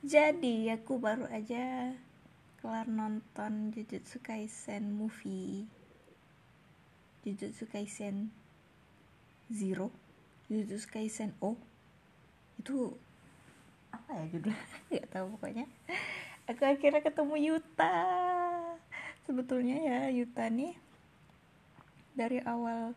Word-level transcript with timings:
Jadi 0.00 0.72
aku 0.72 0.96
baru 0.96 1.28
aja 1.28 1.92
kelar 2.64 2.88
nonton 2.88 3.68
Jujutsu 3.68 4.16
Kaisen 4.24 4.96
movie. 4.96 5.68
Jujutsu 7.20 7.68
Kaisen 7.68 8.32
Zero 9.52 9.92
Jujutsu 10.48 10.88
Kaisen 10.88 11.36
O. 11.44 11.52
Itu 12.56 12.96
apa 13.92 14.16
ya 14.16 14.24
judulnya? 14.32 14.64
Nggak 14.88 15.08
tahu 15.12 15.26
pokoknya. 15.36 15.68
Aku 16.48 16.62
akhirnya 16.64 17.04
ketemu 17.04 17.34
Yuta. 17.52 18.00
Sebetulnya 19.28 19.76
ya 19.84 20.00
Yuta 20.08 20.48
nih 20.48 20.80
dari 22.16 22.40
awal 22.40 22.96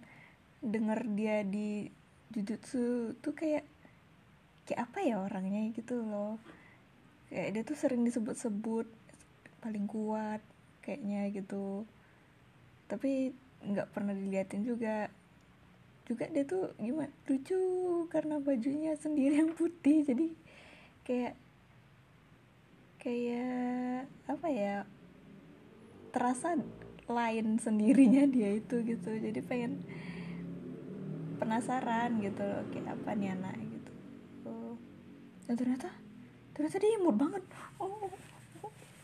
denger 0.63 1.04
dia 1.20 1.43
di 1.43 1.83
Jujutsu 2.31 3.20
tuh 3.20 3.35
kayak 3.35 3.67
kayak 4.63 4.88
apa 4.88 5.04
ya 5.04 5.20
orangnya 5.20 5.67
gitu 5.75 5.99
loh 5.99 6.39
kayak 7.34 7.50
dia 7.57 7.63
tuh 7.65 7.73
sering 7.73 8.05
disebut-sebut 8.05 8.86
paling 9.65 9.89
kuat 9.89 10.37
kayaknya 10.86 11.33
gitu. 11.33 11.89
Tapi 12.86 13.33
nggak 13.65 13.89
pernah 13.89 14.14
diliatin 14.14 14.61
juga. 14.61 15.09
Juga 16.06 16.29
dia 16.29 16.46
tuh 16.46 16.78
gimana 16.78 17.09
lucu 17.25 17.57
karena 18.14 18.37
bajunya 18.37 18.93
sendiri 18.93 19.42
yang 19.42 19.57
putih. 19.57 20.06
Jadi 20.06 20.29
kayak 21.01 21.33
kayak 23.01 24.06
apa 24.29 24.47
ya 24.54 24.75
terasa 26.14 26.61
lain 27.09 27.57
sendirinya 27.57 28.29
dia 28.29 28.61
itu 28.61 28.86
gitu. 28.86 29.09
Jadi 29.09 29.42
pengen 29.42 29.81
penasaran 31.42 32.22
gitu 32.22 32.45
loh 32.45 32.61
kayak 32.70 32.94
apa 32.94 33.09
nih 33.17 33.34
anak 33.34 33.58
gitu. 33.58 33.92
Oh. 34.47 34.75
dan 35.44 35.59
ternyata 35.59 36.03
ternyata 36.53 36.78
dia 36.78 36.98
imut 37.02 37.17
banget. 37.17 37.44
Oh 37.78 38.09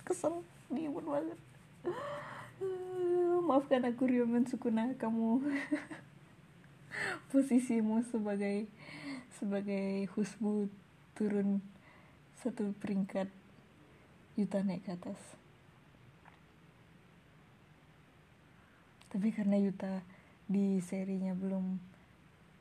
kesel. 0.05 0.41
Dia 0.73 0.89
imut 0.89 1.05
banget. 1.05 1.39
Maafkan 3.45 3.85
aku 3.85 4.09
Ryomen 4.09 4.45
Sukuna. 4.49 4.93
Kamu 4.97 5.41
posisimu 7.29 8.01
sebagai 8.09 8.65
sebagai 9.37 10.09
husbu 10.17 10.69
turun 11.13 11.61
satu 12.41 12.73
peringkat 12.81 13.29
Yuta 14.39 14.63
naik 14.63 14.87
ke 14.87 14.95
atas. 14.95 15.19
Tapi 19.09 19.33
karena 19.33 19.57
Yuta 19.57 20.05
di 20.49 20.81
serinya 20.81 21.37
belum 21.37 21.77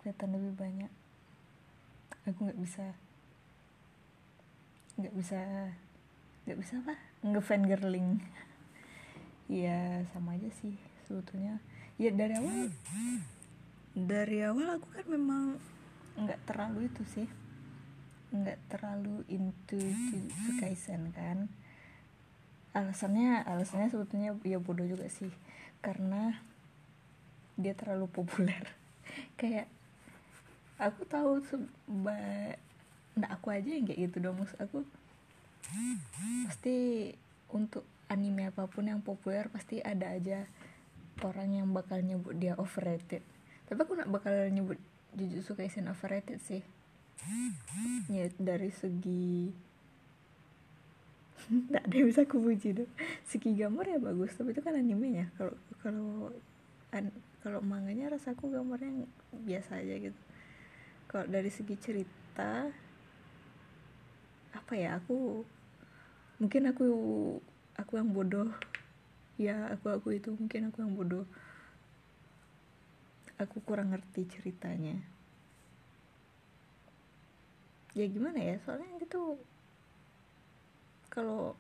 kelihatan 0.01 0.37
lebih 0.37 0.55
banyak 0.57 0.93
aku 2.29 2.45
nggak 2.45 2.61
bisa 2.61 2.93
nggak 4.99 5.15
bisa 5.15 5.39
nggak 6.45 6.59
bisa 6.59 6.83
apa? 6.83 6.95
Ngefan 7.23 7.71
girling 7.71 8.19
ya 9.47 10.03
sama 10.11 10.35
aja 10.35 10.51
sih 10.59 10.75
sebetulnya. 11.07 11.63
Ya 11.97 12.11
dari 12.11 12.35
awal 12.37 12.75
dari 13.95 14.39
awal 14.43 14.79
aku 14.79 14.89
kan 14.91 15.07
memang 15.07 15.43
nggak 16.19 16.43
terlalu 16.51 16.91
itu 16.91 17.03
sih. 17.07 17.29
Nggak 18.35 18.59
terlalu 18.69 19.23
into 19.31 19.81
Kaisen 20.59 21.15
kan. 21.15 21.47
Alasannya 22.75 23.47
alasannya 23.47 23.89
sebetulnya 23.89 24.35
ya 24.43 24.59
bodoh 24.59 24.85
juga 24.85 25.07
sih. 25.07 25.31
Karena 25.79 26.43
dia 27.55 27.75
terlalu 27.79 28.11
populer. 28.11 28.67
Kayak 29.41 29.71
aku 30.79 31.03
tahu 31.07 31.43
seba 31.43 32.19
nggak 33.19 33.33
aku 33.35 33.51
aja 33.51 33.71
yang 33.71 33.85
kayak 33.85 34.01
gitu 34.09 34.17
dong 34.23 34.39
maksud 34.39 34.59
aku. 34.63 34.87
Pasti 36.49 37.11
untuk 37.53 37.85
anime 38.09 38.49
apa 38.49 38.65
pun 38.69 38.89
yang 38.89 39.05
populer 39.05 39.53
pasti 39.53 39.85
ada 39.85 40.17
aja 40.17 40.49
orang 41.21 41.51
yang 41.61 41.69
bakal 41.75 42.01
nyebut 42.01 42.35
dia 42.39 42.55
overrated. 42.57 43.21
Tapi 43.69 43.79
aku 43.79 43.93
nggak 43.99 44.13
bakal 44.13 44.35
nyebut 44.49 44.79
Jujutsu 45.19 45.59
Kaisen 45.59 45.91
overrated 45.91 46.41
sih. 46.41 46.63
Ya 48.09 48.31
dari 48.39 48.71
segi 48.73 49.53
nggak 51.69 51.85
ada 51.85 51.95
yang 51.95 52.09
bisa 52.11 52.29
aku 52.29 52.45
puji 52.45 52.77
dong 52.77 52.91
segi 53.25 53.57
gambar 53.57 53.85
ya 53.89 53.99
bagus 54.01 54.37
tapi 54.37 54.55
itu 54.55 54.63
kan 54.63 54.77
animenya. 54.77 55.33
Kalau 55.37 55.55
kalau 55.83 56.33
an, 56.95 57.13
kalau 57.43 57.61
manganya 57.63 58.13
rasaku 58.13 58.53
gambarnya 58.53 59.05
biasa 59.45 59.81
aja 59.81 59.95
gitu. 60.11 60.21
Kalau 61.09 61.27
dari 61.29 61.49
segi 61.49 61.75
cerita 61.81 62.69
apa 64.57 64.73
ya 64.77 65.01
aku 65.01 65.45
mungkin 66.39 66.71
aku 66.71 66.87
aku 67.79 67.93
yang 67.99 68.11
bodoh. 68.11 68.51
Ya 69.39 69.71
aku 69.71 69.95
aku 69.95 70.09
itu 70.19 70.35
mungkin 70.35 70.71
aku 70.71 70.83
yang 70.83 70.95
bodoh. 70.99 71.27
Aku 73.39 73.63
kurang 73.63 73.95
ngerti 73.95 74.27
ceritanya. 74.27 74.99
Ya 77.95 78.05
gimana 78.11 78.39
ya? 78.39 78.59
Soalnya 78.67 78.99
gitu 78.99 79.39
kalau 81.09 81.55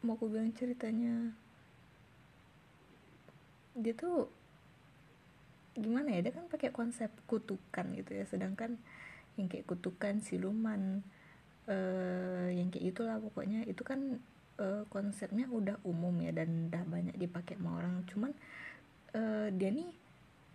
mau 0.00 0.14
aku 0.14 0.30
bilang 0.30 0.54
ceritanya 0.54 1.34
dia 3.72 3.94
tuh 3.96 4.28
gimana 5.78 6.12
ya? 6.12 6.28
Dia 6.28 6.34
kan 6.36 6.46
pakai 6.52 6.70
konsep 6.74 7.08
kutukan 7.24 7.86
gitu 7.96 8.12
ya. 8.12 8.24
Sedangkan 8.28 8.76
yang 9.40 9.48
kayak 9.48 9.64
kutukan 9.70 10.20
siluman 10.20 11.00
uh, 11.68 12.48
yang 12.50 12.72
kayak 12.72 12.96
itulah 12.96 13.20
pokoknya. 13.20 13.62
Itu 13.68 13.84
kan 13.84 14.18
uh, 14.58 14.82
konsepnya 14.90 15.46
udah 15.46 15.78
umum 15.84 16.16
ya 16.24 16.34
dan 16.34 16.72
udah 16.72 16.82
banyak 16.88 17.16
dipakai 17.20 17.60
sama 17.60 17.78
orang. 17.78 18.02
Cuman 18.08 18.32
uh, 19.14 19.48
dia 19.54 19.70
nih 19.70 19.88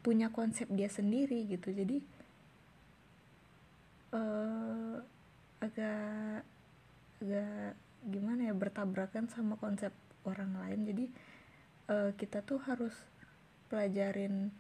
punya 0.04 0.28
konsep 0.34 0.68
dia 0.74 0.92
sendiri 0.92 1.48
gitu. 1.48 1.72
Jadi 1.72 1.98
uh, 4.12 5.00
agak 5.64 6.44
agak 7.24 7.80
gimana 8.04 8.52
ya 8.52 8.54
bertabrakan 8.54 9.32
sama 9.32 9.56
konsep 9.56 9.96
orang 10.28 10.60
lain. 10.60 10.80
Jadi 10.84 11.06
uh, 11.88 12.12
kita 12.20 12.44
tuh 12.44 12.60
harus 12.68 12.94
pelajarin 13.72 14.52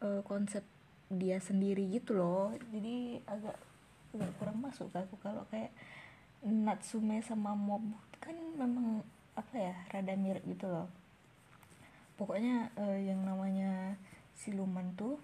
uh, 0.00 0.22
konsep 0.22 0.62
dia 1.10 1.42
sendiri 1.42 1.88
gitu 1.90 2.14
loh. 2.14 2.54
Jadi 2.70 3.18
agak 3.26 3.67
agak 4.14 4.32
kurang 4.40 4.58
masuk 4.62 4.88
ke 4.92 4.98
aku. 5.02 5.16
Kalau 5.20 5.44
kayak 5.52 5.72
Natsume 6.44 7.18
sama 7.20 7.52
Mob 7.58 7.82
kan 8.22 8.34
memang 8.34 9.02
apa 9.34 9.54
ya 9.54 9.74
rada 9.90 10.14
mirip 10.14 10.42
gitu 10.46 10.66
loh. 10.70 10.88
Pokoknya 12.18 12.70
uh, 12.78 12.98
yang 12.98 13.22
namanya 13.22 13.94
siluman 14.34 14.94
tuh 14.94 15.18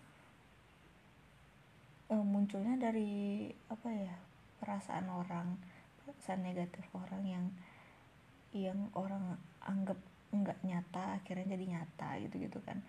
uh, 2.11 2.25
munculnya 2.25 2.79
dari 2.79 3.51
apa 3.71 3.89
ya 3.91 4.15
perasaan 4.59 5.11
orang 5.11 5.59
perasaan 6.03 6.47
negatif 6.47 6.87
orang 6.95 7.23
yang 7.27 7.47
yang 8.55 8.79
orang 8.95 9.39
anggap 9.63 9.99
nggak 10.35 10.59
nyata 10.67 11.19
akhirnya 11.19 11.55
jadi 11.55 11.65
nyata 11.79 12.09
gitu 12.27 12.47
gitu 12.47 12.59
kan. 12.63 12.83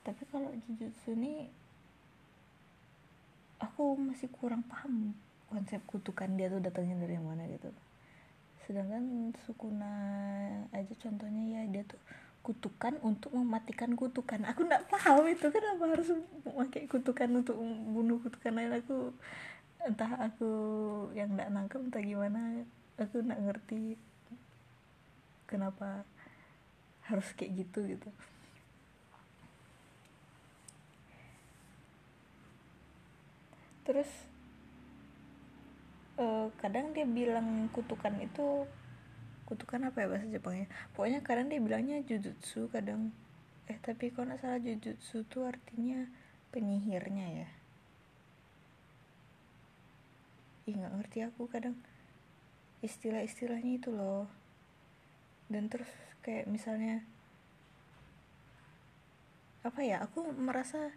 Tapi 0.00 0.24
kalau 0.32 0.48
jujutsu 0.64 1.12
ini 1.12 1.48
aku 3.60 3.94
masih 4.00 4.32
kurang 4.32 4.64
paham 4.66 5.12
konsep 5.52 5.82
kutukan 5.86 6.30
dia 6.34 6.48
tuh 6.48 6.62
datangnya 6.64 7.04
dari 7.04 7.20
mana 7.20 7.44
gitu. 7.46 7.68
Sedangkan 8.64 9.34
Sukuna 9.44 9.92
aja 10.72 10.94
contohnya 10.96 11.60
ya 11.60 11.62
dia 11.68 11.82
tuh 11.84 12.00
kutukan 12.40 12.96
untuk 13.04 13.36
mematikan 13.36 13.92
kutukan. 13.92 14.42
Aku 14.48 14.64
nggak 14.64 14.88
paham 14.88 15.28
itu 15.28 15.46
kenapa 15.52 15.84
harus 15.86 16.08
pakai 16.42 16.88
kutukan 16.88 17.28
untuk 17.44 17.60
membunuh 17.60 18.18
kutukan 18.24 18.56
lain. 18.56 18.80
Aku 18.80 19.12
entah 19.80 20.12
aku 20.20 20.50
yang 21.16 21.32
nggak 21.36 21.50
nangkep 21.52 21.80
entah 21.80 22.04
gimana 22.04 22.40
aku 23.00 23.24
nggak 23.24 23.40
ngerti 23.48 23.96
kenapa 25.48 26.04
harus 27.08 27.26
kayak 27.32 27.64
gitu 27.64 27.88
gitu 27.88 28.08
terus 33.90 34.06
uh, 36.14 36.46
kadang 36.62 36.94
dia 36.94 37.02
bilang 37.02 37.66
kutukan 37.74 38.14
itu 38.22 38.70
kutukan 39.50 39.90
apa 39.90 40.06
ya 40.06 40.06
bahasa 40.06 40.30
Jepangnya? 40.30 40.70
Pokoknya 40.94 41.26
kadang 41.26 41.50
dia 41.50 41.58
bilangnya 41.58 41.98
jujutsu 42.06 42.70
kadang. 42.70 43.10
Eh 43.66 43.74
tapi 43.82 44.14
kalau 44.14 44.30
nggak 44.30 44.38
salah 44.38 44.62
jujutsu 44.62 45.26
tuh 45.26 45.50
artinya 45.50 46.06
penyihirnya 46.54 47.26
ya. 47.42 47.48
Ih 50.70 50.78
nggak 50.78 50.94
ngerti 51.02 51.18
aku 51.26 51.50
kadang. 51.50 51.74
Istilah-istilahnya 52.78 53.82
itu 53.82 53.90
loh. 53.90 54.30
Dan 55.50 55.66
terus 55.66 55.90
kayak 56.22 56.46
misalnya 56.46 57.02
apa 59.66 59.82
ya 59.82 59.98
aku 60.06 60.30
merasa 60.38 60.94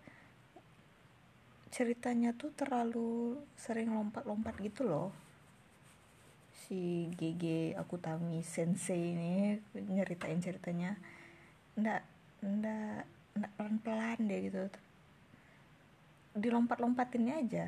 ceritanya 1.73 2.37
tuh 2.37 2.53
terlalu 2.53 3.41
sering 3.57 3.89
lompat-lompat 3.89 4.61
gitu 4.61 4.85
loh. 4.85 5.09
Si 6.53 7.09
GG 7.17 7.73
Akutami 7.73 8.45
Sensei 8.45 9.17
ini 9.17 9.57
nyeritain 9.73 10.37
ceritanya. 10.37 10.93
Ndak 11.73 12.05
ndak 12.45 13.09
ndak 13.33 13.51
pelan 13.57 13.77
pelan 13.81 14.19
deh 14.29 14.39
gitu. 14.45 14.63
Dilompat 16.37 16.77
lompatinnya 16.77 17.41
aja. 17.41 17.65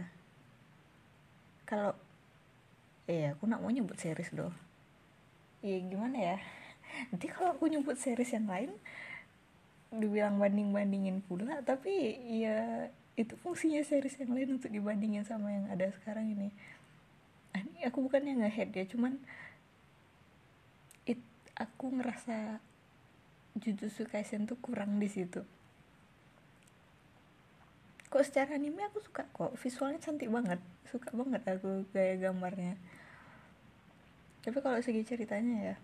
Kalau 1.66 1.98
eh 3.10 3.34
aku 3.34 3.50
nak 3.50 3.66
mau 3.66 3.74
nyebut 3.74 3.98
series 3.98 4.30
loh. 4.38 4.54
Ya 5.66 5.81
gimana 5.81 6.18
ya? 6.22 6.38
Nanti 7.10 7.25
kalau 7.25 7.58
aku 7.58 7.66
nyebut 7.74 7.98
series 7.98 8.38
yang 8.38 8.46
lain 8.46 8.69
dibilang 9.90 10.38
banding 10.38 10.69
bandingin 10.69 11.24
pula 11.25 11.63
tapi 11.63 12.19
ya 12.44 12.90
itu 13.16 13.34
fungsinya 13.40 13.80
series 13.80 14.20
yang 14.20 14.36
lain 14.36 14.60
untuk 14.60 14.68
dibandingin 14.68 15.24
sama 15.24 15.52
yang 15.52 15.66
ada 15.72 15.88
sekarang 15.96 16.28
ini. 16.36 16.52
Ah, 17.56 17.64
ini 17.64 17.88
aku 17.88 18.04
bukannya 18.04 18.44
ngehead 18.44 18.76
ya 18.76 18.84
cuman 18.84 19.16
it 21.08 21.20
aku 21.56 21.96
ngerasa 21.96 22.60
Jujutsu 23.56 24.04
Kaisen 24.12 24.44
tuh 24.44 24.60
kurang 24.60 25.00
di 25.00 25.08
situ. 25.08 25.40
Kok 28.12 28.24
secara 28.28 28.60
anime 28.60 28.84
aku 28.84 29.00
suka 29.00 29.24
kok 29.32 29.56
visualnya 29.56 30.04
cantik 30.04 30.28
banget. 30.28 30.60
Suka 30.92 31.16
banget 31.16 31.40
aku 31.48 31.88
gaya 31.96 32.20
gambarnya. 32.20 32.76
Tapi 34.44 34.60
kalau 34.60 34.84
segi 34.84 35.08
ceritanya 35.08 35.74
ya 35.74 35.76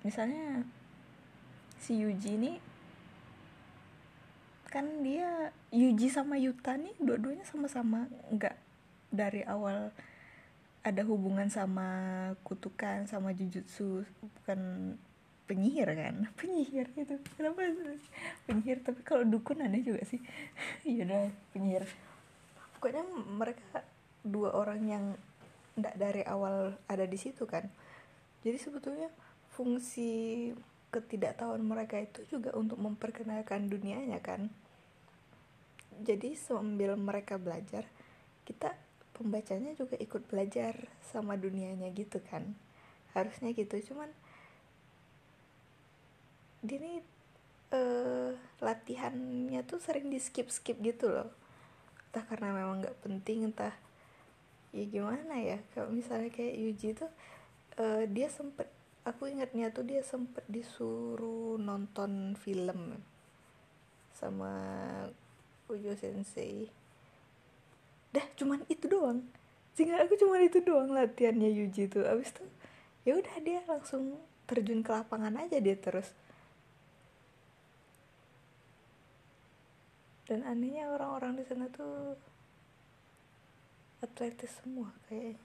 misalnya 0.00 0.64
si 1.76 2.00
Yuji 2.00 2.40
ini 2.40 2.52
kan 4.70 5.02
dia 5.02 5.50
Yuji 5.74 6.08
sama 6.08 6.38
Yuta 6.38 6.78
nih 6.78 6.94
dua-duanya 7.02 7.42
sama-sama 7.42 8.06
nggak 8.30 8.54
dari 9.10 9.42
awal 9.42 9.90
ada 10.80 11.02
hubungan 11.04 11.50
sama 11.52 11.90
kutukan 12.46 13.04
sama 13.04 13.36
jujutsu 13.36 14.06
bukan 14.22 14.94
penyihir 15.44 15.90
kan? 15.92 16.14
Penyihir 16.38 16.88
itu 16.94 17.18
kenapa 17.34 17.66
penyihir 18.46 18.80
tapi 18.86 19.02
kalau 19.02 19.26
dukun 19.26 19.60
aneh 19.60 19.82
juga 19.82 20.06
sih. 20.06 20.22
Ya 20.86 21.04
udah 21.04 21.28
penyihir. 21.52 21.84
Pokoknya 22.78 23.04
mereka 23.26 23.82
dua 24.22 24.54
orang 24.54 24.80
yang 24.86 25.04
nggak 25.76 25.98
dari 25.98 26.22
awal 26.24 26.78
ada 26.86 27.04
di 27.04 27.18
situ 27.18 27.44
kan. 27.44 27.66
Jadi 28.40 28.56
sebetulnya 28.56 29.10
fungsi 29.52 30.48
ketidaktahuan 30.90 31.60
mereka 31.60 32.00
itu 32.00 32.24
juga 32.30 32.56
untuk 32.56 32.80
memperkenalkan 32.80 33.68
dunianya 33.68 34.18
kan 34.18 34.50
jadi 36.00 36.34
sambil 36.34 36.96
mereka 36.96 37.36
belajar 37.36 37.86
kita 38.48 38.74
pembacanya 39.14 39.76
juga 39.76 40.00
ikut 40.00 40.26
belajar 40.26 40.88
sama 41.04 41.36
dunianya 41.36 41.92
gitu 41.92 42.18
kan. 42.24 42.56
Harusnya 43.12 43.52
gitu 43.52 43.76
cuman 43.92 44.08
dia 46.60 46.76
nih 46.80 46.98
uh, 47.72 48.32
latihannya 48.60 49.60
tuh 49.64 49.80
sering 49.80 50.08
di 50.08 50.18
skip 50.18 50.48
skip 50.48 50.80
gitu 50.80 51.12
loh. 51.12 51.28
Entah 52.10 52.24
karena 52.26 52.50
memang 52.56 52.82
nggak 52.82 52.98
penting 53.04 53.52
entah 53.52 53.76
ya 54.72 54.84
gimana 54.88 55.36
ya. 55.38 55.60
Kalau 55.76 55.92
misalnya 55.92 56.32
kayak 56.32 56.56
Yuji 56.56 56.88
tuh 56.96 57.12
uh, 57.78 58.04
dia 58.08 58.32
sempet 58.32 58.66
aku 59.04 59.28
ingatnya 59.32 59.72
tuh 59.72 59.84
dia 59.86 60.04
sempet 60.04 60.44
disuruh 60.48 61.56
nonton 61.56 62.36
film 62.36 63.00
sama 64.12 64.52
Ujo 65.70 65.94
Sensei. 65.94 66.66
Dah 68.10 68.26
cuman 68.34 68.66
itu 68.66 68.90
doang. 68.90 69.22
Sehingga 69.78 70.02
aku 70.02 70.18
cuman 70.18 70.42
itu 70.42 70.58
doang 70.60 70.90
latihannya 70.90 71.46
Yuji 71.46 71.86
tuh. 71.86 72.02
Abis 72.04 72.34
tuh 72.34 72.50
ya 73.06 73.16
udah 73.16 73.36
dia 73.40 73.64
langsung 73.64 74.20
terjun 74.44 74.82
ke 74.82 74.90
lapangan 74.90 75.38
aja 75.38 75.56
dia 75.62 75.78
terus. 75.78 76.10
Dan 80.26 80.46
anehnya 80.46 80.90
orang-orang 80.94 81.38
di 81.38 81.44
sana 81.46 81.66
tuh 81.70 82.14
atletis 83.98 84.62
semua 84.62 84.94
kayaknya. 85.10 85.38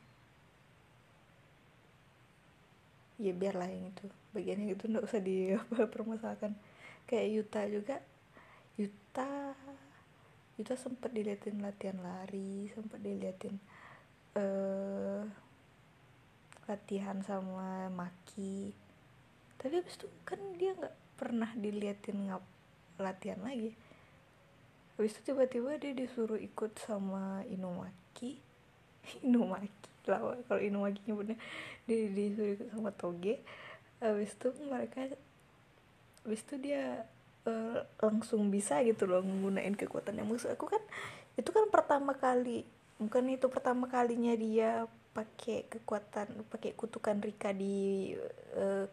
Ya 3.15 3.31
biarlah 3.31 3.69
yang 3.71 3.89
itu. 3.89 4.05
Bagian 4.35 4.61
yang 4.61 4.71
itu 4.75 4.83
nggak 4.85 5.05
usah 5.07 5.21
dipermasalahkan 5.23 6.53
kayak 7.09 7.27
Yuta 7.33 7.61
juga. 7.71 7.97
Yuta 8.75 9.55
Yuta 10.55 10.79
sempet 10.79 11.11
diliatin 11.11 11.59
latihan 11.59 11.99
lari 11.99 12.71
sempet 12.71 13.03
diliatin 13.03 13.59
uh, 14.39 15.27
latihan 16.65 17.19
sama 17.21 17.91
Maki. 17.91 18.71
Tapi 19.59 19.73
habis 19.83 19.99
itu 19.99 20.07
kan 20.23 20.39
dia 20.55 20.71
nggak 20.75 20.95
pernah 21.19 21.51
diliatin 21.55 22.31
ngap 22.31 22.43
latihan 22.99 23.43
lagi. 23.43 23.75
Habis 24.95 25.19
itu 25.19 25.35
tiba-tiba 25.35 25.75
dia 25.75 25.91
disuruh 25.91 26.39
ikut 26.39 26.79
sama 26.79 27.43
Inumaki. 27.51 28.39
Inumaki 29.27 29.69
lah 30.07 30.39
kalau 30.47 30.61
Inumaki 30.61 31.03
nyebutnya. 31.03 31.37
Di 31.83 32.07
disuruh 32.15 32.71
sama 32.71 32.95
toge. 32.95 33.43
Habis 33.99 34.31
itu 34.35 34.49
mereka 34.71 35.11
habis 36.23 36.41
itu 36.41 36.55
dia 36.57 37.05
uh, 37.45 37.79
langsung 38.01 38.49
bisa 38.51 38.81
gitu 38.83 39.07
loh 39.09 39.21
menggunakan 39.21 39.73
kekuatan 39.77 40.19
yang 40.19 40.27
maksud 40.27 40.53
aku 40.53 40.69
kan 40.69 40.81
itu 41.35 41.49
kan 41.49 41.69
pertama 41.71 42.17
kali 42.17 42.65
bukan 43.01 43.27
itu 43.31 43.47
pertama 43.51 43.91
kalinya 43.91 44.31
dia 44.35 44.87
pakai 45.15 45.67
kekuatan 45.71 46.43
pakai 46.51 46.75
kutukan 46.75 47.19
Rika 47.23 47.55
di 47.55 48.11
uh, 48.55 48.85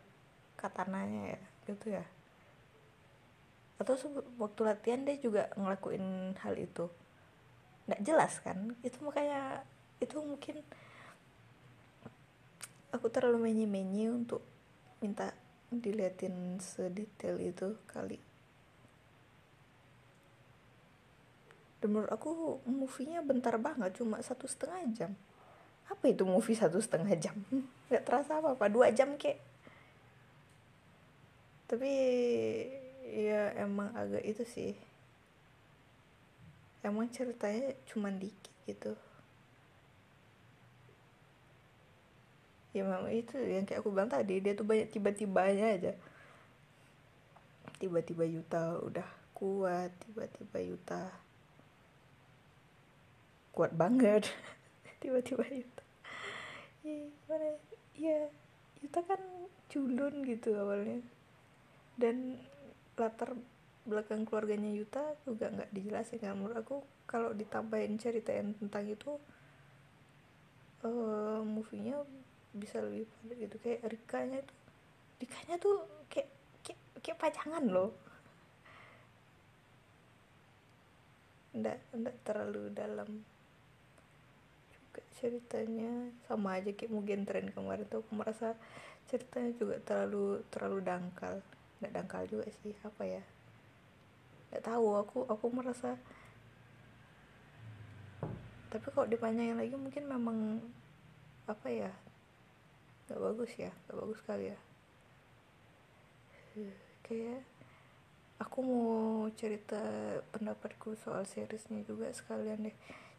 katananya 0.54 1.34
ya 1.34 1.40
gitu 1.66 1.86
ya. 1.98 2.04
Atau 3.82 3.98
waktu 4.38 4.60
latihan 4.62 5.02
dia 5.02 5.18
juga 5.18 5.50
ngelakuin 5.58 6.38
hal 6.38 6.54
itu. 6.54 6.86
Nggak 7.90 8.02
jelas 8.06 8.32
kan? 8.38 8.78
Itu 8.86 9.02
makanya 9.02 9.66
itu 9.98 10.18
mungkin 10.22 10.62
aku 12.94 13.06
terlalu 13.10 13.50
menye-menye 13.50 14.14
untuk 14.14 14.42
minta 15.02 15.34
diliatin 15.72 16.62
sedetail 16.62 17.42
itu 17.42 17.74
kali 17.90 18.20
dan 21.82 21.90
menurut 21.90 22.14
aku 22.14 22.62
movie-nya 22.62 23.26
bentar 23.26 23.58
banget 23.58 23.98
cuma 23.98 24.22
satu 24.22 24.46
setengah 24.46 24.86
jam. 24.94 25.10
Apa 25.90 26.14
itu 26.14 26.22
movie 26.22 26.54
satu 26.54 26.78
setengah 26.78 27.10
jam? 27.18 27.34
Nggak 27.90 28.06
terasa 28.06 28.38
apa 28.38 28.54
apa 28.54 28.70
dua 28.70 28.94
jam 28.94 29.18
kek. 29.18 29.42
Tapi 31.66 31.90
ya 33.02 33.50
emang 33.58 33.90
agak 33.98 34.22
itu 34.22 34.46
sih. 34.46 34.78
Emang 36.86 37.10
ceritanya 37.10 37.74
cuma 37.90 38.14
dikit 38.14 38.54
gitu. 38.70 38.94
Ya 42.78 42.86
memang 42.86 43.10
itu 43.10 43.42
yang 43.42 43.66
kayak 43.66 43.82
aku 43.82 43.90
bilang 43.90 44.06
tadi 44.06 44.38
dia 44.38 44.54
tuh 44.54 44.62
banyak 44.62 44.86
tiba-tibanya 44.86 45.66
aja. 45.74 45.92
Tiba-tiba 47.82 48.22
Yuta 48.22 48.78
udah 48.78 49.08
kuat 49.34 49.90
tiba-tiba 50.06 50.62
Yuta 50.62 51.10
kuat 53.52 53.72
banget. 53.76 54.32
Tiba-tiba 55.00 55.44
Yuta. 55.44 55.84
Ya 56.82 56.96
mana 57.28 57.48
ya? 57.94 58.20
Yuta 58.80 59.00
kan 59.04 59.20
culun 59.68 60.24
gitu 60.26 60.56
awalnya. 60.56 61.04
Dan 61.94 62.40
latar 62.96 63.36
belakang 63.84 64.24
keluarganya 64.24 64.72
Yuta 64.72 65.04
juga 65.28 65.52
nggak 65.52 65.70
dijelasin 65.70 66.18
kan 66.18 66.34
menurut 66.34 66.58
aku. 66.58 66.76
Kalau 67.04 67.36
ditambahin 67.36 68.00
ceritain 68.00 68.56
tentang 68.56 68.88
itu 68.88 69.20
uh, 70.88 71.44
movie-nya 71.44 72.00
bisa 72.56 72.80
lebih 72.80 73.04
padat 73.04 73.36
gitu. 73.36 73.56
Kayak 73.60 73.80
Rikanya 73.92 74.40
tuh 74.40 74.58
Rikanya 75.22 75.54
tuh 75.60 75.76
kayak 76.08 76.28
kayak, 76.64 76.80
kayak 77.04 77.18
pajangan 77.20 77.64
loh. 77.68 77.92
Ndak 81.52 81.78
ndak 81.92 82.16
terlalu 82.24 82.72
dalam 82.72 83.31
ceritanya. 85.22 86.10
Sama 86.26 86.58
aja 86.58 86.74
kayak 86.74 86.90
mungkin 86.90 87.22
tren 87.22 87.54
kemarin 87.54 87.86
tuh 87.86 88.02
aku 88.02 88.18
merasa 88.18 88.58
ceritanya 89.06 89.54
juga 89.54 89.78
terlalu 89.86 90.42
terlalu 90.50 90.78
dangkal. 90.82 91.38
Nggak 91.78 91.92
dangkal 91.94 92.22
juga 92.26 92.46
sih 92.60 92.74
apa 92.82 93.02
ya? 93.06 93.22
Nggak 94.50 94.64
tahu 94.66 94.86
aku 94.98 95.18
aku 95.30 95.46
merasa 95.54 95.94
tapi 98.72 98.88
kalau 98.88 99.04
dipanjangin 99.04 99.60
lagi 99.60 99.76
mungkin 99.76 100.08
memang 100.08 100.56
apa 101.44 101.68
ya 101.68 101.92
gak 103.04 103.20
bagus 103.20 103.52
ya 103.60 103.68
gak 103.68 103.98
bagus 104.00 104.18
sekali 104.24 104.48
ya. 104.48 104.58
Kayak 107.04 107.44
aku 108.40 108.58
mau 108.64 109.28
cerita 109.36 109.76
pendapatku 110.32 110.96
soal 110.96 111.28
seriesnya 111.28 111.84
juga 111.84 112.08
sekalian 112.16 112.64
deh. 112.64 112.76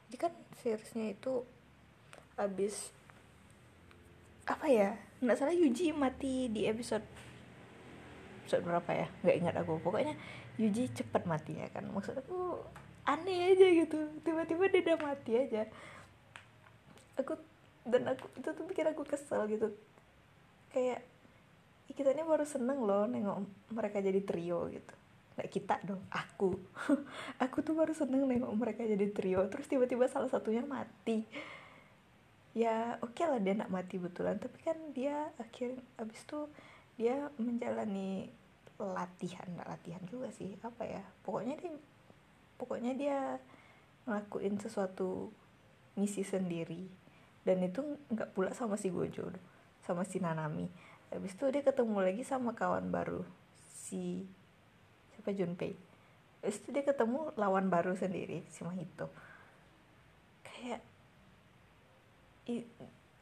Jadi 0.09 0.17
kan 0.17 0.33
seriesnya 0.57 1.13
itu 1.13 1.45
abis 2.37 2.91
apa 4.43 4.67
ya? 4.67 4.99
Nggak 5.23 5.37
salah 5.39 5.55
Yuji 5.55 5.95
mati 5.95 6.51
di 6.51 6.67
episode 6.67 7.05
episode 8.43 8.63
berapa 8.67 8.91
ya? 8.91 9.07
Nggak 9.23 9.37
ingat 9.39 9.55
aku. 9.63 9.79
Pokoknya 9.79 10.13
Yuji 10.59 10.91
cepet 10.91 11.23
mati 11.23 11.55
ya 11.57 11.67
kan. 11.71 11.87
Maksud 11.89 12.19
aku 12.19 12.59
aneh 13.07 13.55
aja 13.55 13.67
gitu. 13.71 13.99
Tiba-tiba 14.21 14.67
dia 14.67 14.81
udah 14.83 14.99
mati 14.99 15.31
aja. 15.39 15.63
Aku 17.17 17.39
dan 17.87 18.15
aku 18.15 18.25
itu 18.35 18.49
tuh 18.51 18.65
bikin 18.67 18.87
aku 18.91 19.07
kesel 19.07 19.47
gitu. 19.47 19.71
Kayak 20.75 21.05
kita 21.93 22.09
ini 22.09 22.25
baru 22.25 22.43
seneng 22.43 22.81
loh 22.81 23.05
nengok 23.05 23.69
mereka 23.71 24.01
jadi 24.01 24.19
trio 24.25 24.67
gitu. 24.67 24.93
Nggak 25.39 25.49
kita 25.49 25.75
dong 25.81 26.03
aku. 26.13 26.57
Aku 27.43 27.65
tuh 27.65 27.73
baru 27.73 27.93
seneng 27.97 28.29
nengok 28.29 28.53
mereka 28.53 28.85
jadi 28.85 29.09
trio 29.09 29.41
terus 29.49 29.65
tiba-tiba 29.65 30.05
salah 30.05 30.29
satunya 30.29 30.61
mati 30.61 31.25
ya 32.53 33.01
oke 33.01 33.17
okay 33.17 33.25
lah 33.29 33.41
dia 33.41 33.53
nak 33.57 33.73
mati 33.73 33.97
betulan. 33.97 34.37
Tapi 34.37 34.57
kan 34.61 34.77
dia 34.93 35.29
akhir 35.41 35.77
abis 35.97 36.21
itu 36.25 36.39
dia 36.97 37.29
menjalani 37.41 38.29
latihan 38.77 39.45
nggak 39.53 39.69
latihan 39.69 40.03
juga 40.09 40.29
sih. 40.33 40.55
Apa 40.61 40.85
ya 40.85 41.03
pokoknya 41.25 41.57
dia 41.57 41.73
pokoknya 42.57 42.91
dia 42.93 43.17
ngelakuin 44.05 44.61
sesuatu 44.61 45.33
misi 45.97 46.21
sendiri. 46.21 46.85
Dan 47.43 47.59
itu 47.65 47.83
nggak 48.07 48.31
pula 48.31 48.55
sama 48.55 48.79
si 48.79 48.87
Gojo 48.87 49.27
sama 49.83 50.07
si 50.07 50.23
Nanami. 50.23 50.71
Habis 51.11 51.35
itu 51.35 51.45
dia 51.51 51.61
ketemu 51.61 51.99
lagi 52.01 52.23
sama 52.23 52.55
kawan 52.55 52.89
baru 52.89 53.21
si 53.69 54.23
siapa 55.13 55.35
Junpei. 55.35 55.75
Habis 56.41 56.57
itu 56.63 56.69
dia 56.71 56.83
ketemu 56.87 57.35
lawan 57.35 57.67
baru 57.67 57.93
sendiri 57.93 58.47
si 58.49 58.63
Mahito. 58.63 59.11
Kayak 60.41 60.81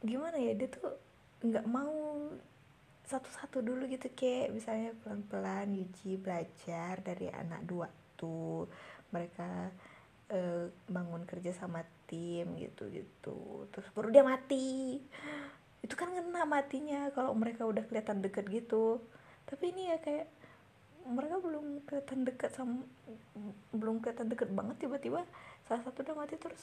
gimana 0.02 0.36
ya 0.38 0.52
dia 0.58 0.68
tuh 0.70 0.98
nggak 1.42 1.66
mau 1.66 2.30
satu-satu 3.06 3.62
dulu 3.62 3.86
gitu 3.90 4.08
kayak 4.14 4.54
misalnya 4.54 4.94
pelan-pelan 5.02 5.74
Yuji 5.74 6.18
belajar 6.18 7.02
dari 7.02 7.28
anak 7.28 7.66
dua 7.66 7.90
tuh 8.14 8.70
mereka 9.12 9.68
uh, 10.32 10.66
bangun 10.88 11.22
kerja 11.28 11.52
sama 11.52 11.84
tim 12.08 12.56
gitu 12.56 12.88
gitu. 12.88 13.68
Terus 13.74 13.86
baru 13.92 14.08
dia 14.08 14.24
mati. 14.24 15.02
Itu 15.82 15.98
kan 15.98 16.14
ngena 16.14 16.46
matinya 16.48 17.10
kalau 17.12 17.36
mereka 17.36 17.68
udah 17.68 17.84
kelihatan 17.84 18.24
deket 18.24 18.48
gitu. 18.48 19.02
Tapi 19.44 19.74
ini 19.74 19.92
ya 19.92 19.98
kayak 20.00 20.26
mereka 21.02 21.36
belum 21.42 21.82
kelihatan 21.84 22.22
dekat 22.22 22.50
sama 22.54 22.86
belum 23.74 23.98
kelihatan 23.98 24.30
deket 24.30 24.48
banget 24.54 24.86
tiba-tiba 24.86 25.26
salah 25.66 25.82
satu 25.82 26.06
udah 26.06 26.14
mati 26.14 26.38
terus 26.38 26.62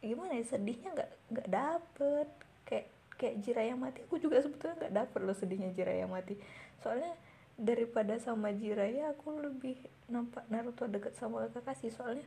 gimana 0.00 0.32
ya 0.36 0.44
sedihnya 0.48 0.88
nggak 0.96 1.10
nggak 1.32 1.48
dapet. 1.48 2.28
Kayak 2.64 2.86
kayak 3.20 3.36
Jiraya 3.44 3.74
mati. 3.76 4.00
Aku 4.08 4.16
juga 4.16 4.40
sebetulnya 4.40 4.76
nggak 4.86 4.94
dapet 4.96 5.20
loh 5.20 5.36
sedihnya 5.36 5.70
Jiraya 5.76 6.08
mati. 6.08 6.34
Soalnya 6.80 7.12
daripada 7.60 8.16
sama 8.16 8.48
Jiraya 8.56 9.12
aku 9.12 9.36
lebih 9.36 9.76
nampak 10.08 10.48
Naruto 10.48 10.88
deket 10.88 11.12
sama 11.20 11.46
Kakashi. 11.52 11.92
Soalnya 11.92 12.24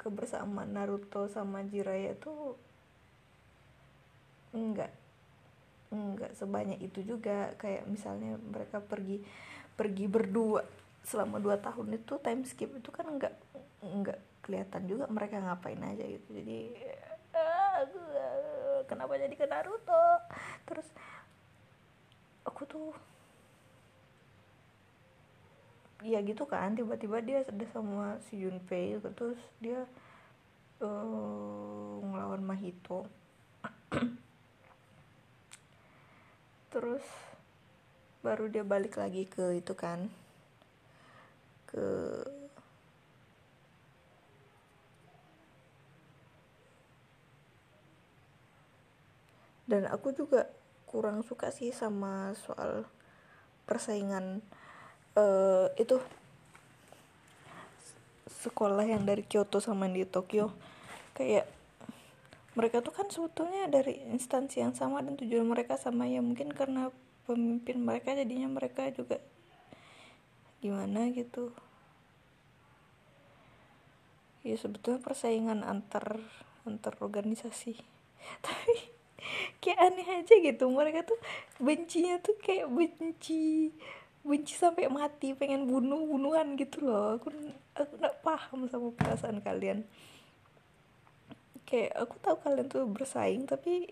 kebersamaan 0.00 0.72
Naruto 0.72 1.28
sama 1.28 1.60
Jiraya 1.64 2.16
tuh 2.16 2.56
enggak 4.52 4.92
enggak 5.92 6.32
sebanyak 6.36 6.80
itu 6.84 7.00
juga. 7.04 7.56
Kayak 7.56 7.88
misalnya 7.88 8.36
mereka 8.40 8.84
pergi 8.84 9.24
pergi 9.72 10.04
berdua 10.04 10.64
selama 11.02 11.42
dua 11.42 11.58
tahun 11.58 11.98
itu 11.98 12.14
time 12.22 12.44
skip 12.46 12.70
itu 12.76 12.90
kan 12.94 13.08
enggak 13.08 13.34
enggak 13.82 14.20
kelihatan 14.42 14.90
juga 14.90 15.06
mereka 15.08 15.38
ngapain 15.38 15.80
aja 15.80 16.04
gitu. 16.04 16.28
Jadi 16.34 16.74
uh, 17.34 18.82
kenapa 18.90 19.16
jadi 19.16 19.34
ke 19.38 19.46
Naruto? 19.46 20.06
Terus 20.66 20.88
aku 22.42 22.62
tuh 22.66 22.90
ya 26.02 26.18
gitu 26.26 26.42
kan 26.50 26.74
tiba-tiba 26.74 27.22
dia 27.22 27.46
ada 27.46 27.66
sama 27.70 28.18
si 28.26 28.42
Junpei 28.42 28.98
terus 29.14 29.38
dia 29.62 29.86
uh, 30.82 32.02
ngelawan 32.02 32.42
Mahito. 32.42 33.06
Terus 36.72 37.04
baru 38.24 38.50
dia 38.50 38.64
balik 38.66 38.98
lagi 38.98 39.28
ke 39.28 39.60
itu 39.60 39.74
kan 39.78 40.10
ke 41.70 41.86
dan 49.72 49.88
aku 49.88 50.12
juga 50.12 50.52
kurang 50.84 51.24
suka 51.24 51.48
sih 51.48 51.72
sama 51.72 52.36
soal 52.36 52.84
persaingan 53.64 54.44
uh, 55.16 55.72
itu 55.80 55.96
sekolah 58.28 58.84
yang 58.84 59.08
dari 59.08 59.24
Kyoto 59.24 59.64
sama 59.64 59.88
di 59.88 60.04
Tokyo. 60.04 60.52
Kayak 61.16 61.48
mereka 62.52 62.84
tuh 62.84 62.92
kan 62.92 63.08
sebetulnya 63.08 63.64
dari 63.72 64.04
instansi 64.12 64.60
yang 64.60 64.76
sama 64.76 65.00
dan 65.00 65.16
tujuan 65.16 65.48
mereka 65.48 65.80
sama. 65.80 66.04
Ya 66.04 66.20
mungkin 66.20 66.52
karena 66.52 66.92
pemimpin 67.24 67.80
mereka 67.80 68.12
jadinya 68.12 68.52
mereka 68.52 68.92
juga 68.92 69.24
gimana 70.60 71.08
gitu. 71.16 71.56
Ya 74.44 74.60
sebetulnya 74.60 75.00
persaingan 75.00 75.64
antar 75.64 76.20
antar 76.68 77.00
organisasi. 77.00 77.80
Tapi 78.44 78.91
kayak 79.62 79.78
aneh 79.78 80.08
aja 80.22 80.34
gitu. 80.38 80.64
Mereka 80.68 81.06
tuh 81.06 81.18
bencinya 81.58 82.18
tuh 82.18 82.36
kayak 82.38 82.66
benci 82.70 83.72
benci 84.22 84.54
sampai 84.54 84.86
mati 84.86 85.34
pengen 85.34 85.66
bunuh 85.66 86.06
bunuhan 86.06 86.54
gitu 86.54 86.86
loh. 86.86 87.18
Aku 87.18 87.28
aku 87.74 87.92
nggak 87.98 88.18
paham 88.22 88.70
sama 88.70 88.88
perasaan 88.94 89.42
kalian. 89.42 89.82
Kayak 91.66 91.92
aku 91.98 92.14
tahu 92.22 92.36
kalian 92.42 92.68
tuh 92.70 92.86
bersaing 92.86 93.44
tapi 93.48 93.90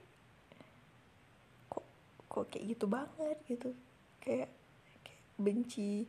kok 1.66 1.86
kok 2.30 2.46
kayak 2.50 2.78
gitu 2.78 2.86
banget 2.86 3.38
gitu. 3.50 3.74
Kayak, 4.22 4.50
kayak 5.02 5.22
benci 5.40 6.06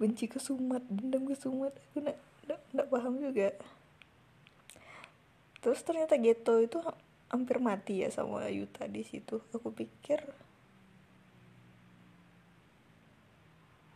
benci 0.00 0.24
kesumat 0.26 0.80
dendam 0.88 1.28
kesumat. 1.28 1.76
Aku 1.92 2.00
nggak 2.00 2.18
nggak 2.72 2.88
paham 2.88 3.20
juga. 3.20 3.52
Terus 5.62 5.80
ternyata 5.86 6.18
Geto 6.18 6.58
itu 6.58 6.82
hampir 7.32 7.56
mati 7.58 8.04
ya 8.04 8.12
sama 8.12 8.44
Yuta 8.52 8.84
di 8.86 9.02
situ. 9.02 9.40
Aku 9.56 9.72
pikir 9.72 10.20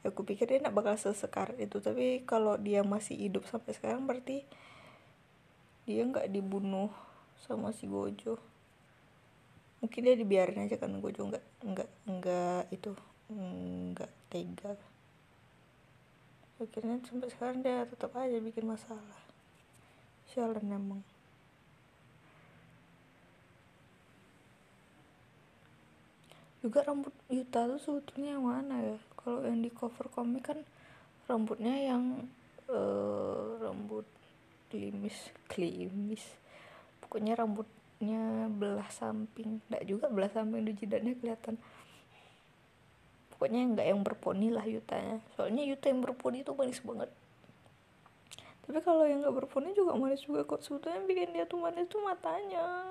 aku 0.07 0.23
pikir 0.23 0.47
dia 0.49 0.65
nak 0.65 0.73
bakal 0.73 0.97
sesekar 0.97 1.53
itu. 1.61 1.79
Tapi 1.79 2.25
kalau 2.25 2.57
dia 2.57 2.81
masih 2.81 3.15
hidup 3.15 3.45
sampai 3.45 3.77
sekarang 3.77 4.09
berarti 4.09 4.43
dia 5.85 6.03
nggak 6.03 6.33
dibunuh 6.33 6.91
sama 7.45 7.71
si 7.77 7.85
Gojo. 7.87 8.41
Mungkin 9.85 10.01
dia 10.01 10.17
dibiarin 10.17 10.65
aja 10.65 10.81
kan 10.81 10.97
Gojo 10.99 11.29
nggak 11.29 11.45
nggak 11.63 11.91
nggak 12.09 12.63
itu 12.73 12.91
nggak 13.93 14.13
tega. 14.33 14.73
Akhirnya 16.57 17.05
sampai 17.05 17.29
sekarang 17.29 17.61
dia 17.61 17.85
tetap 17.85 18.17
aja 18.17 18.41
bikin 18.41 18.65
masalah. 18.65 19.21
Sialan 20.33 20.65
emang 20.73 21.05
juga 26.67 26.83
rambut 26.83 27.15
Yuta 27.31 27.71
tuh 27.71 27.79
sebetulnya 27.79 28.35
yang 28.35 28.45
mana 28.51 28.75
ya? 28.83 28.99
Kalau 29.15 29.47
yang 29.47 29.63
di 29.63 29.71
cover 29.71 30.11
komik 30.11 30.51
kan 30.51 30.59
rambutnya 31.31 31.71
yang 31.79 32.27
uh, 32.67 33.63
rambut 33.63 34.03
klimis 34.67 35.31
klimis. 35.47 36.27
Pokoknya 36.99 37.39
rambutnya 37.39 38.51
belah 38.51 38.91
samping. 38.91 39.63
Enggak 39.71 39.85
juga 39.87 40.11
belah 40.11 40.31
samping 40.35 40.67
di 40.67 40.75
jidatnya 40.75 41.15
kelihatan. 41.15 41.55
Pokoknya 43.31 43.63
enggak 43.63 43.87
yang 43.87 44.03
berponi 44.03 44.51
lah 44.51 44.67
Yutanya 44.67 45.23
soalnya 45.39 45.63
Yuta 45.63 45.87
yang 45.87 46.03
berponi 46.03 46.43
itu 46.43 46.51
manis 46.51 46.83
banget. 46.83 47.15
Tapi 48.67 48.83
kalau 48.83 49.07
yang 49.07 49.23
nggak 49.23 49.47
berponi 49.47 49.71
juga 49.79 49.95
manis 49.95 50.27
juga 50.27 50.43
kok. 50.43 50.59
Sebetulnya 50.67 50.99
bikin 51.07 51.31
dia 51.31 51.47
tuh 51.47 51.63
manis 51.63 51.87
tuh 51.87 52.03
matanya. 52.03 52.91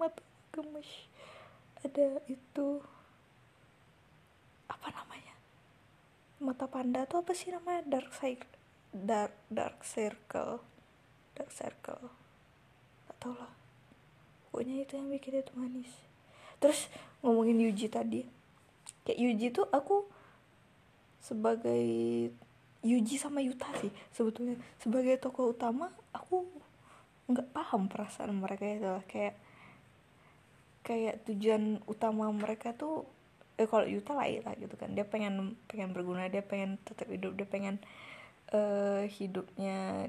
Mata 0.00 0.24
gemes 0.56 0.88
ada 1.84 2.20
itu 2.30 2.68
apa 4.70 4.88
namanya? 4.92 5.34
Mata 6.40 6.70
panda 6.70 7.04
tuh 7.04 7.20
apa 7.20 7.32
sih 7.36 7.52
namanya? 7.52 7.82
Dark 7.84 8.12
side 8.16 8.44
dark 8.96 9.34
dark 9.52 9.84
circle. 9.84 10.64
Dark 11.36 11.50
circle. 11.52 12.08
Gak 13.08 13.16
tau 13.20 13.34
lah. 13.36 13.52
Pokoknya 14.48 14.88
itu 14.88 14.96
yang 14.96 15.12
bikin 15.12 15.44
itu 15.44 15.52
manis. 15.52 15.92
Terus 16.56 16.88
ngomongin 17.20 17.60
Yuji 17.60 17.92
tadi. 17.92 18.24
Kayak 19.04 19.20
Yuji 19.20 19.46
tuh 19.52 19.68
aku 19.68 20.08
sebagai 21.20 21.84
Yuji 22.86 23.20
sama 23.20 23.44
Yuta 23.44 23.68
sih 23.82 23.92
sebetulnya. 24.16 24.56
Sebagai 24.80 25.20
tokoh 25.20 25.52
utama 25.52 25.92
aku 26.16 26.48
nggak 27.26 27.50
paham 27.52 27.90
perasaan 27.90 28.38
mereka 28.38 28.64
itu 28.64 28.86
kayak 29.10 29.34
kayak 30.86 31.26
tujuan 31.26 31.82
utama 31.90 32.30
mereka 32.30 32.70
tuh 32.70 33.02
eh 33.58 33.66
kalau 33.66 33.82
Yuta 33.90 34.14
lain 34.14 34.46
lah 34.46 34.54
gitu 34.54 34.78
kan. 34.78 34.94
Dia 34.94 35.02
pengen 35.02 35.58
pengen 35.66 35.90
berguna 35.90 36.30
dia 36.30 36.46
pengen 36.46 36.78
tetap 36.86 37.10
hidup 37.10 37.34
dia 37.34 37.48
pengen 37.48 37.82
uh, 38.54 39.02
hidupnya 39.10 40.06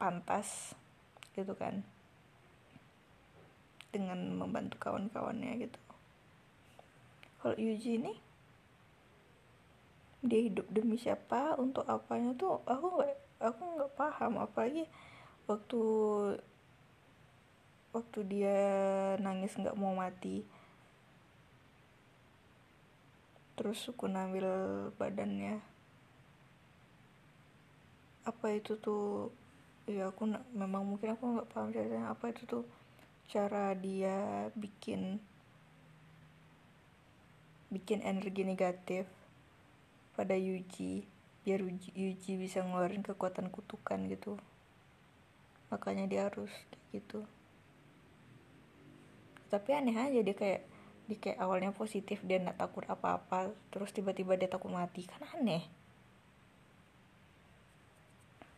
pantas 0.00 0.72
gitu 1.36 1.52
kan. 1.52 1.84
Dengan 3.92 4.40
membantu 4.40 4.80
kawan-kawannya 4.80 5.68
gitu. 5.68 5.80
Kalau 7.44 7.56
Yuji 7.60 8.00
ini 8.00 8.14
dia 10.20 10.40
hidup 10.48 10.68
demi 10.68 11.00
siapa 11.00 11.56
untuk 11.56 11.84
apanya 11.88 12.36
tuh 12.36 12.60
aku 12.64 12.86
nggak 12.96 13.12
aku 13.44 13.62
nggak 13.76 13.92
paham. 14.00 14.32
Apalagi 14.40 14.88
waktu 15.44 15.80
waktu 17.90 18.20
dia 18.26 18.58
nangis 19.18 19.54
nggak 19.58 19.78
mau 19.78 19.94
mati. 19.94 20.46
Terus 23.58 23.78
suku 23.82 24.08
ngambil 24.08 24.46
badannya. 24.96 25.60
Apa 28.24 28.56
itu 28.56 28.78
tuh? 28.78 29.34
Ya 29.90 30.06
aku 30.14 30.30
memang 30.54 30.86
mungkin 30.86 31.18
aku 31.18 31.24
nggak 31.38 31.50
paham 31.50 31.74
ceritanya. 31.74 32.14
Apa 32.14 32.30
itu 32.30 32.46
tuh 32.46 32.64
cara 33.30 33.74
dia 33.74 34.48
bikin 34.54 35.18
bikin 37.70 38.02
energi 38.02 38.42
negatif 38.42 39.06
pada 40.18 40.34
Yuji 40.34 41.06
biar 41.40 41.64
Yuji, 41.96 42.36
bisa 42.36 42.60
ngeluarin 42.60 43.00
kekuatan 43.00 43.48
kutukan 43.48 43.96
gitu. 44.12 44.36
Makanya 45.72 46.04
dia 46.06 46.28
harus 46.28 46.52
gitu 46.92 47.24
tapi 49.50 49.74
aneh 49.74 49.98
aja 49.98 50.20
dia 50.22 50.34
kayak 50.34 50.62
dia 51.10 51.18
kayak 51.18 51.38
awalnya 51.42 51.74
positif 51.74 52.22
dia 52.22 52.38
nggak 52.38 52.56
takut 52.62 52.86
apa-apa 52.86 53.50
terus 53.74 53.90
tiba-tiba 53.90 54.38
dia 54.38 54.46
takut 54.46 54.70
mati. 54.70 55.04
Kan 55.10 55.26
aneh. 55.36 55.66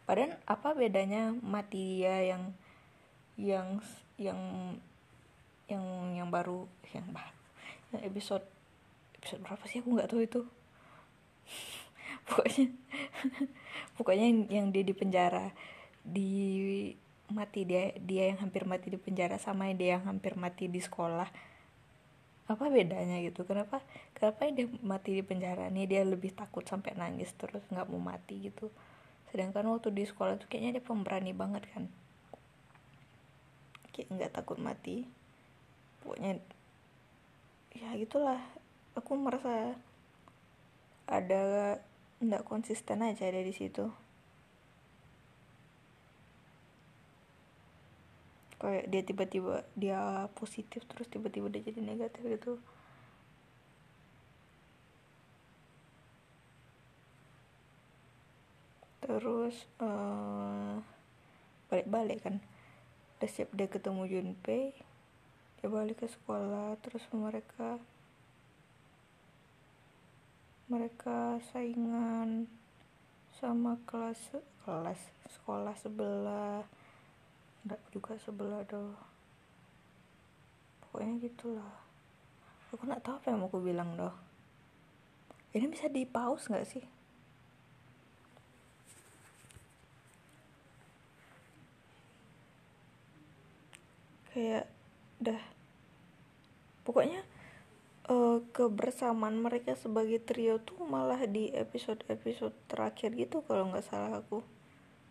Padahal 0.04 0.36
apa 0.44 0.68
bedanya 0.76 1.32
mati 1.40 2.04
dia 2.04 2.36
yang 2.36 2.52
yang 3.40 3.68
yang 4.20 4.40
yang 5.66 5.84
yang 6.12 6.28
baru? 6.28 6.68
Yang 6.92 7.08
baru 7.16 7.34
yang 7.92 8.02
episode 8.08 8.44
episode 9.16 9.40
berapa 9.44 9.64
sih? 9.68 9.80
Aku 9.80 9.96
nggak 9.96 10.12
tahu 10.12 10.20
itu. 10.24 10.40
Pokoknya 12.28 12.66
pokoknya 13.96 14.24
yang, 14.28 14.40
yang 14.48 14.66
dia 14.72 14.84
di 14.84 14.94
penjara. 14.96 15.52
Di 16.02 16.32
mati 17.32 17.64
dia 17.64 17.96
dia 17.98 18.28
yang 18.28 18.38
hampir 18.44 18.68
mati 18.68 18.92
di 18.92 19.00
penjara 19.00 19.40
sama 19.40 19.72
dia 19.72 19.98
yang 19.98 20.04
hampir 20.08 20.36
mati 20.36 20.68
di 20.68 20.78
sekolah. 20.78 21.28
Apa 22.46 22.64
bedanya 22.68 23.18
gitu? 23.24 23.48
Kenapa 23.48 23.80
kenapa 24.12 24.44
dia 24.52 24.68
mati 24.84 25.16
di 25.16 25.24
penjara 25.24 25.72
nih? 25.72 25.88
Dia 25.88 26.02
lebih 26.04 26.36
takut 26.36 26.62
sampai 26.68 26.92
nangis 26.94 27.32
terus 27.40 27.64
nggak 27.72 27.88
mau 27.88 28.00
mati 28.00 28.52
gitu. 28.52 28.68
Sedangkan 29.32 29.64
waktu 29.72 29.88
di 29.96 30.04
sekolah 30.04 30.36
tuh 30.36 30.48
kayaknya 30.52 30.78
dia 30.80 30.84
pemberani 30.84 31.32
banget 31.32 31.64
kan? 31.72 31.88
Kayak 33.96 34.08
nggak 34.12 34.32
takut 34.36 34.60
mati. 34.60 35.08
Pokoknya 36.04 36.36
ya 37.72 37.96
gitulah. 37.96 38.40
Aku 38.92 39.16
merasa 39.16 39.72
ada 41.08 41.42
nggak 42.20 42.44
konsisten 42.44 43.00
aja 43.00 43.26
ada 43.26 43.40
di 43.40 43.56
situ 43.56 44.01
kayak 48.62 48.86
dia 48.86 49.02
tiba-tiba 49.02 49.66
dia 49.74 50.30
positif 50.38 50.86
terus 50.86 51.10
tiba-tiba 51.10 51.50
dia 51.50 51.66
jadi 51.66 51.82
negatif 51.82 52.22
gitu. 52.22 52.62
Terus 59.02 59.66
uh, 59.82 60.78
balik-balik 61.66 62.22
kan. 62.22 62.38
Udah 63.18 63.30
siap 63.30 63.50
dia 63.50 63.66
ketemu 63.66 64.06
Junpei 64.06 64.72
dia 65.62 65.70
balik 65.70 66.02
ke 66.02 66.10
sekolah 66.10 66.74
terus 66.82 67.06
mereka 67.14 67.78
mereka 70.66 71.38
saingan 71.54 72.50
sama 73.38 73.78
kelas 73.86 74.18
kelas 74.66 74.98
sekolah 75.30 75.78
sebelah 75.78 76.66
enggak 77.62 77.82
juga 77.94 78.12
sebelah 78.18 78.62
doh 78.66 78.94
pokoknya 80.86 81.24
gitulah. 81.24 81.72
Aku 82.72 82.84
nggak 82.84 83.04
tahu 83.04 83.16
apa 83.16 83.26
yang 83.32 83.40
mau 83.40 83.48
aku 83.48 83.60
bilang 83.64 83.96
doh 83.96 84.12
ini 85.52 85.68
bisa 85.68 85.84
di 85.92 86.08
pause 86.08 86.48
nggak 86.48 86.64
sih? 86.64 86.84
Kayak 94.32 94.64
dah. 95.20 95.42
Pokoknya 96.88 97.20
uh, 98.08 98.40
kebersamaan 98.56 99.44
mereka 99.44 99.76
sebagai 99.76 100.24
trio 100.24 100.56
tuh 100.56 100.80
malah 100.88 101.20
di 101.28 101.52
episode-episode 101.52 102.56
terakhir 102.72 103.12
gitu 103.12 103.44
kalau 103.44 103.68
nggak 103.68 103.84
salah 103.84 104.24
aku. 104.24 104.40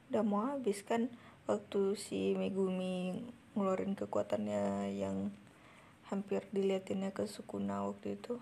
Udah 0.10 0.26
mau 0.26 0.50
habis 0.50 0.82
kan 0.82 1.14
waktu 1.50 1.98
si 1.98 2.38
Megumi 2.38 3.26
ngeluarin 3.58 3.98
kekuatannya 3.98 4.96
yang 4.96 5.34
hampir 6.08 6.44
diliatinnya 6.52 7.16
ke 7.16 7.24
Sukuna 7.28 7.88
waktu 7.88 8.20
itu. 8.20 8.36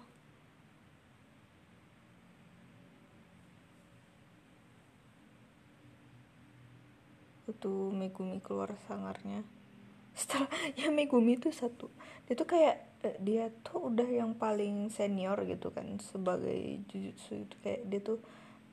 Waktu 7.49 7.71
Megumi 7.93 8.41
keluar 8.41 8.73
sangarnya. 8.85 9.41
Setelah 10.17 10.49
ya 10.77 10.89
Megumi 10.93 11.37
itu 11.37 11.49
satu. 11.53 11.89
Dia 12.25 12.37
tuh 12.37 12.49
kayak 12.49 12.75
eh, 13.05 13.17
dia 13.21 13.49
tuh 13.65 13.89
udah 13.89 14.05
yang 14.05 14.37
paling 14.37 14.93
senior 14.93 15.37
gitu 15.45 15.73
kan 15.73 15.97
sebagai 16.01 16.81
jujutsu 16.89 17.45
itu. 17.45 17.55
Kayak 17.65 17.81
dia 17.89 17.99
tuh 18.01 18.19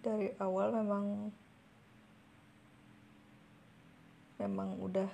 dari 0.05 0.33
awal 0.41 0.73
memang 0.77 1.33
memang 4.37 4.77
udah 4.81 5.09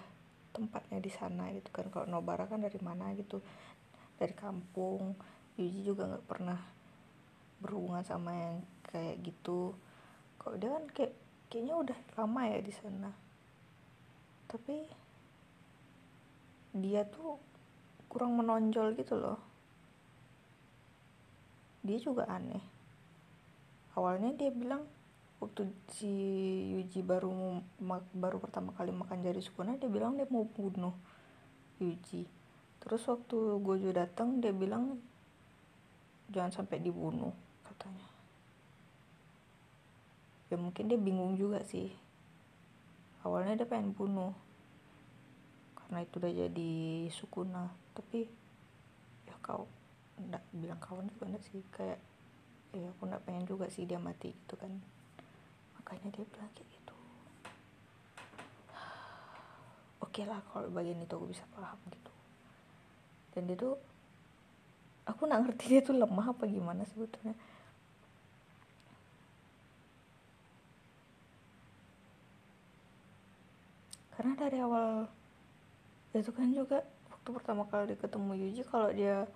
tempatnya 0.53 0.99
di 1.01 1.11
sana 1.11 1.49
gitu 1.55 1.73
kan. 1.73 1.89
Kalau 1.89 2.07
Nobara 2.07 2.45
kan 2.47 2.61
dari 2.61 2.79
mana 2.83 3.11
gitu? 3.17 3.41
Dari 4.19 4.35
kampung. 4.37 5.17
Yuji 5.57 5.85
juga 5.85 6.09
nggak 6.09 6.27
pernah 6.29 6.61
berhubungan 7.61 8.05
sama 8.05 8.33
yang 8.33 8.57
kayak 8.89 9.21
gitu. 9.23 9.77
Kok 10.41 10.55
dia 10.59 10.71
kan 10.75 10.85
kayak 10.91 11.15
kayaknya 11.53 11.75
udah 11.77 11.99
lama 12.17 12.41
ya 12.49 12.59
di 12.65 12.73
sana. 12.73 13.11
Tapi 14.49 14.77
dia 16.73 17.05
tuh 17.05 17.37
kurang 18.09 18.37
menonjol 18.37 18.97
gitu 18.97 19.17
loh. 19.17 19.41
Dia 21.85 21.99
juga 22.01 22.29
aneh. 22.29 22.65
Awalnya 23.93 24.33
dia 24.37 24.49
bilang 24.49 24.89
waktu 25.43 25.67
si 25.91 26.13
Yuji 26.71 27.03
baru 27.03 27.59
baru 28.15 28.39
pertama 28.39 28.71
kali 28.79 28.95
makan 28.95 29.27
jari 29.27 29.43
Sukuna 29.43 29.75
dia 29.75 29.91
bilang 29.91 30.15
dia 30.15 30.31
mau 30.31 30.47
bunuh 30.47 30.95
Yuji. 31.83 32.31
Terus 32.79 33.03
waktu 33.11 33.59
Gojo 33.59 33.91
datang 33.91 34.39
dia 34.39 34.55
bilang 34.55 35.03
jangan 36.31 36.63
sampai 36.63 36.79
dibunuh 36.79 37.35
katanya. 37.67 38.07
Ya 40.47 40.57
mungkin 40.63 40.87
dia 40.87 40.99
bingung 40.99 41.35
juga 41.35 41.67
sih. 41.67 41.91
Awalnya 43.27 43.67
dia 43.67 43.67
pengen 43.67 43.91
bunuh 43.91 44.31
karena 45.75 46.07
itu 46.07 46.23
udah 46.23 46.33
jadi 46.47 46.73
Sukuna. 47.11 47.67
Tapi 47.99 48.31
ya 49.27 49.35
kau 49.43 49.67
nggak 50.23 50.43
bilang 50.55 50.79
kawan 50.79 51.11
juga 51.11 51.35
enggak 51.35 51.45
sih. 51.51 51.67
Kayak 51.75 51.99
ya 52.79 52.87
aku 52.95 53.11
nggak 53.11 53.27
pengen 53.27 53.45
juga 53.51 53.67
sih 53.75 53.83
dia 53.91 53.99
mati 53.99 54.31
gitu 54.31 54.55
kan 54.55 54.71
makanya 55.83 56.09
dia 56.15 56.25
bilang 56.31 56.53
kayak 56.55 56.69
gitu. 56.71 56.95
Oke 59.99 60.23
okay 60.23 60.25
lah 60.31 60.39
kalau 60.55 60.71
bagian 60.71 61.03
itu 61.03 61.13
aku 61.19 61.27
bisa 61.27 61.43
paham 61.51 61.79
gitu. 61.91 62.13
Dan 63.35 63.51
dia 63.51 63.59
tuh 63.59 63.75
aku 65.03 65.27
nggak 65.27 65.43
ngerti 65.43 65.65
dia 65.67 65.81
tuh 65.83 65.99
lemah 65.99 66.31
apa 66.31 66.47
gimana 66.47 66.87
sebetulnya. 66.87 67.35
Karena 74.15 74.39
dari 74.39 74.59
awal 74.63 75.11
itu 76.15 76.31
kan 76.31 76.47
juga 76.55 76.87
waktu 77.11 77.29
pertama 77.33 77.67
kali 77.67 77.99
ketemu 77.99 78.33
Yuji 78.39 78.63
kalau 78.69 78.95
dia 78.95 79.27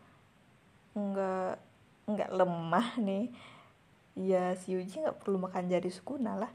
nggak 0.95 1.59
nggak 2.07 2.31
lemah 2.31 2.89
nih 3.03 3.27
ya 4.17 4.57
si 4.57 4.73
Yuji 4.73 5.05
nggak 5.05 5.21
perlu 5.21 5.37
makan 5.37 5.69
jari 5.69 5.93
sukuna 5.93 6.41
lah. 6.41 6.53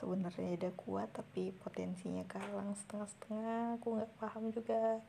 Sebenarnya 0.00 0.56
dia 0.60 0.72
kuat 0.72 1.12
tapi 1.16 1.52
potensinya 1.64 2.24
kalang 2.28 2.76
setengah-setengah. 2.76 3.80
Aku 3.80 4.00
nggak 4.00 4.12
paham 4.20 4.52
juga. 4.52 5.00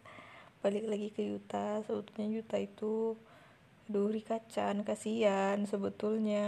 Balik 0.60 0.86
lagi 0.88 1.08
ke 1.12 1.24
Yuta. 1.24 1.84
Sebetulnya 1.88 2.28
Yuta 2.32 2.58
itu 2.60 3.16
aduh 3.86 4.12
Rikacan 4.12 4.84
kasihan 4.88 5.60
sebetulnya. 5.68 6.48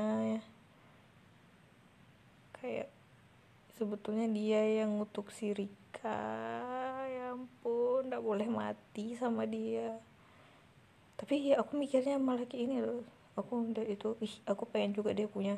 Kayak 2.59 2.91
sebetulnya 3.75 4.31
dia 4.31 4.83
yang 4.83 4.99
ngutuk 4.99 5.31
si 5.31 5.51
Rika. 5.51 6.23
Ya 7.07 7.35
ampun 7.35 8.07
nggak 8.07 8.23
boleh 8.23 8.47
mati 8.47 9.15
sama 9.15 9.43
dia 9.43 9.99
tapi 11.17 11.49
ya 11.49 11.59
aku 11.59 11.75
mikirnya 11.75 12.21
malah 12.21 12.45
kayak 12.45 12.63
ini 12.69 12.77
loh. 12.85 13.01
Aku 13.37 13.69
udah 13.73 13.85
itu 13.85 14.17
ih 14.21 14.33
aku 14.45 14.69
pengen 14.69 14.97
juga 14.97 15.13
dia 15.13 15.25
punya 15.25 15.57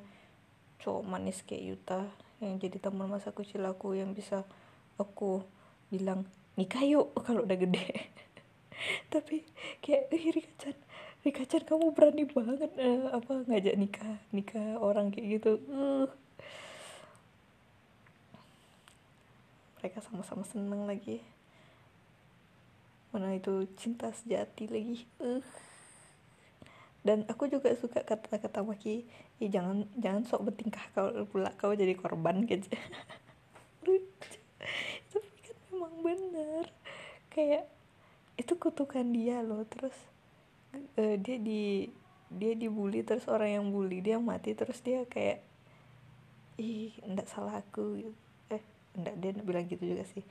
cowok 0.80 1.04
manis 1.04 1.44
kayak 1.44 1.76
Yuta 1.76 2.02
yang 2.40 2.56
jadi 2.56 2.80
teman 2.80 3.12
masa 3.12 3.36
kecil 3.36 3.68
aku 3.68 4.00
yang 4.00 4.16
bisa 4.16 4.48
aku 4.96 5.44
bilang 5.92 6.24
nikah 6.56 6.84
yuk 6.88 7.12
kalau 7.28 7.44
udah 7.44 7.60
gede. 7.60 7.88
Tapi 9.14 9.44
kayak 9.84 10.08
ih 10.16 10.32
Rikacan 10.32 10.76
Rikacan 11.20 11.64
kamu 11.68 11.92
berani 11.92 12.24
banget 12.24 12.72
uh, 12.80 13.12
apa 13.12 13.44
ngajak 13.44 13.76
nikah 13.76 14.16
nikah 14.32 14.80
orang 14.80 15.12
kayak 15.12 15.44
gitu. 15.44 15.60
Uh. 15.68 16.08
mereka 19.80 20.04
sama-sama 20.04 20.44
seneng 20.44 20.84
lagi 20.84 21.24
mana 23.10 23.34
itu 23.34 23.66
cinta 23.78 24.14
sejati 24.14 24.70
lagi. 24.70 25.06
Uh 25.20 25.42
dan 27.00 27.24
aku 27.32 27.48
juga 27.48 27.72
suka 27.80 28.04
kata-kata 28.04 28.60
Maki 28.60 29.08
ya 29.40 29.48
jangan 29.48 29.88
jangan 29.96 30.24
sok 30.28 30.52
bertingkah 30.52 30.84
kau 30.92 31.08
pula 31.32 31.56
kau 31.56 31.72
jadi 31.72 31.96
korban 31.96 32.44
gitu. 32.50 32.68
Lucu. 33.88 34.32
Tapi 35.08 35.30
kan 35.40 35.58
memang 35.72 35.94
bener 36.04 36.66
kayak 37.32 37.72
itu 38.36 38.54
kutukan 38.60 39.08
dia 39.16 39.40
loh 39.40 39.64
terus 39.64 39.96
uh, 41.00 41.16
dia 41.20 41.38
di 41.40 41.88
dia 42.30 42.54
dibully 42.54 43.02
terus 43.02 43.26
orang 43.32 43.58
yang 43.58 43.66
bully 43.72 44.04
dia 44.04 44.20
mati 44.20 44.52
terus 44.54 44.84
dia 44.84 45.08
kayak 45.08 45.40
ih 46.60 46.92
ndak 47.08 47.32
salah 47.32 47.64
aku 47.64 47.96
gitu. 47.96 48.12
Eh 48.52 48.64
ndak 49.00 49.16
dia 49.24 49.32
bilang 49.40 49.66
gitu 49.72 49.88
juga 49.88 50.04
sih 50.04 50.24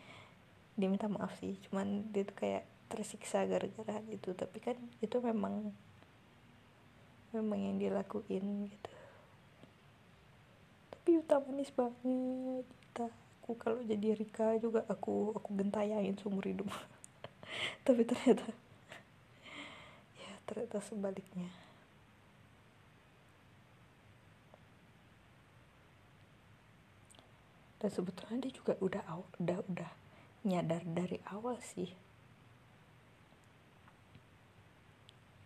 dia 0.78 0.86
minta 0.86 1.10
maaf 1.10 1.34
sih 1.42 1.58
cuman 1.66 2.06
dia 2.14 2.22
tuh 2.22 2.38
kayak 2.38 2.64
tersiksa 2.88 3.44
gara-gara 3.44 4.00
itu 4.08 4.32
tapi 4.32 4.62
kan 4.62 4.78
itu 5.04 5.18
memang 5.20 5.74
memang 7.32 7.60
yang 7.60 7.76
dia 7.76 7.90
lakuin 7.92 8.72
gitu. 8.72 8.90
Tapi 10.88 11.08
Yuta 11.20 11.36
manis 11.44 11.72
banget 11.72 12.64
Yuta. 12.64 13.08
Aku 13.44 13.56
kalau 13.56 13.80
jadi 13.80 14.12
Rika 14.12 14.60
juga 14.60 14.84
aku 14.88 15.32
aku 15.36 15.48
gentayain 15.56 16.16
seumur 16.16 16.44
hidup. 16.44 16.68
Tapi 17.84 18.04
ternyata 18.04 18.44
ya 20.24 20.32
ternyata 20.48 20.80
sebaliknya. 20.84 21.48
Dan 27.78 27.90
sebetulnya 27.94 28.42
dia 28.42 28.52
juga 28.52 28.74
udah 28.82 29.04
udah 29.38 29.58
udah 29.70 29.90
nyadar 30.46 30.82
dari 30.86 31.18
awal 31.30 31.58
sih. 31.62 31.90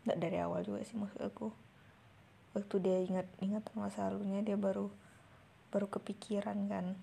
Nggak 0.02 0.18
dari 0.18 0.38
awal 0.42 0.66
juga 0.66 0.82
sih 0.84 0.98
maksud 0.98 1.20
aku. 1.22 1.48
Waktu 2.52 2.74
dia 2.84 2.98
ingat 3.00 3.28
ingat 3.40 3.64
masa 3.72 4.10
lalunya 4.10 4.44
dia 4.44 4.58
baru 4.58 4.92
baru 5.72 5.88
kepikiran 5.88 6.68
kan. 6.68 6.98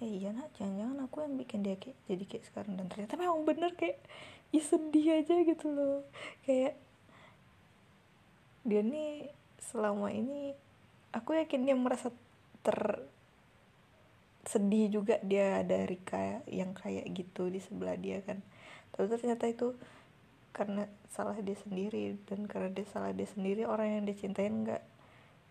Hey 0.00 0.22
iya 0.22 0.32
nak 0.32 0.54
jangan-jangan 0.56 0.98
aku 1.04 1.16
yang 1.20 1.34
bikin 1.36 1.60
dia 1.60 1.76
kayak 1.76 1.98
jadi 2.08 2.24
kayak 2.24 2.44
sekarang. 2.48 2.72
Dan 2.80 2.86
ternyata 2.88 3.20
memang 3.20 3.44
bener 3.44 3.76
kayak 3.76 4.00
ya 4.54 4.62
sedih 4.64 5.20
aja 5.20 5.34
gitu 5.44 5.66
loh. 5.68 6.06
Kayak 6.46 6.78
dia 8.62 8.80
nih 8.80 9.34
selama 9.58 10.14
ini 10.14 10.54
aku 11.10 11.36
yakin 11.36 11.66
dia 11.66 11.76
merasa 11.76 12.14
ter 12.62 13.02
sedih 14.52 14.92
juga 14.92 15.16
dia 15.24 15.64
ada 15.64 15.88
Rika 15.88 16.44
yang 16.44 16.76
kayak 16.76 17.08
gitu 17.16 17.48
di 17.48 17.60
sebelah 17.64 17.96
dia 17.96 18.20
kan. 18.20 18.44
Tapi 18.92 19.08
ternyata 19.08 19.48
itu 19.48 19.72
karena 20.52 20.84
salah 21.08 21.36
dia 21.40 21.56
sendiri 21.56 22.20
dan 22.28 22.44
karena 22.44 22.68
dia 22.68 22.84
salah 22.92 23.16
dia 23.16 23.24
sendiri 23.24 23.64
orang 23.64 24.00
yang 24.00 24.04
dicintain 24.04 24.52
nggak 24.68 24.84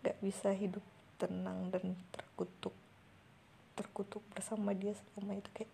nggak 0.02 0.16
bisa 0.22 0.54
hidup 0.54 0.82
tenang 1.18 1.74
dan 1.74 1.98
terkutuk 2.14 2.74
terkutuk 3.74 4.22
bersama 4.30 4.70
dia 4.70 4.94
selama 4.94 5.42
itu 5.42 5.50
kayak 5.50 5.72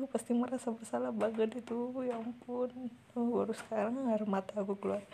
uh, 0.00 0.08
pasti 0.08 0.32
merasa 0.32 0.72
bersalah 0.72 1.12
banget 1.12 1.60
itu 1.60 1.76
ya 2.08 2.16
ampun. 2.16 2.88
Baru 3.12 3.52
sekarang 3.52 4.08
air 4.08 4.24
mata 4.24 4.56
aku 4.56 4.72
keluar 4.80 5.04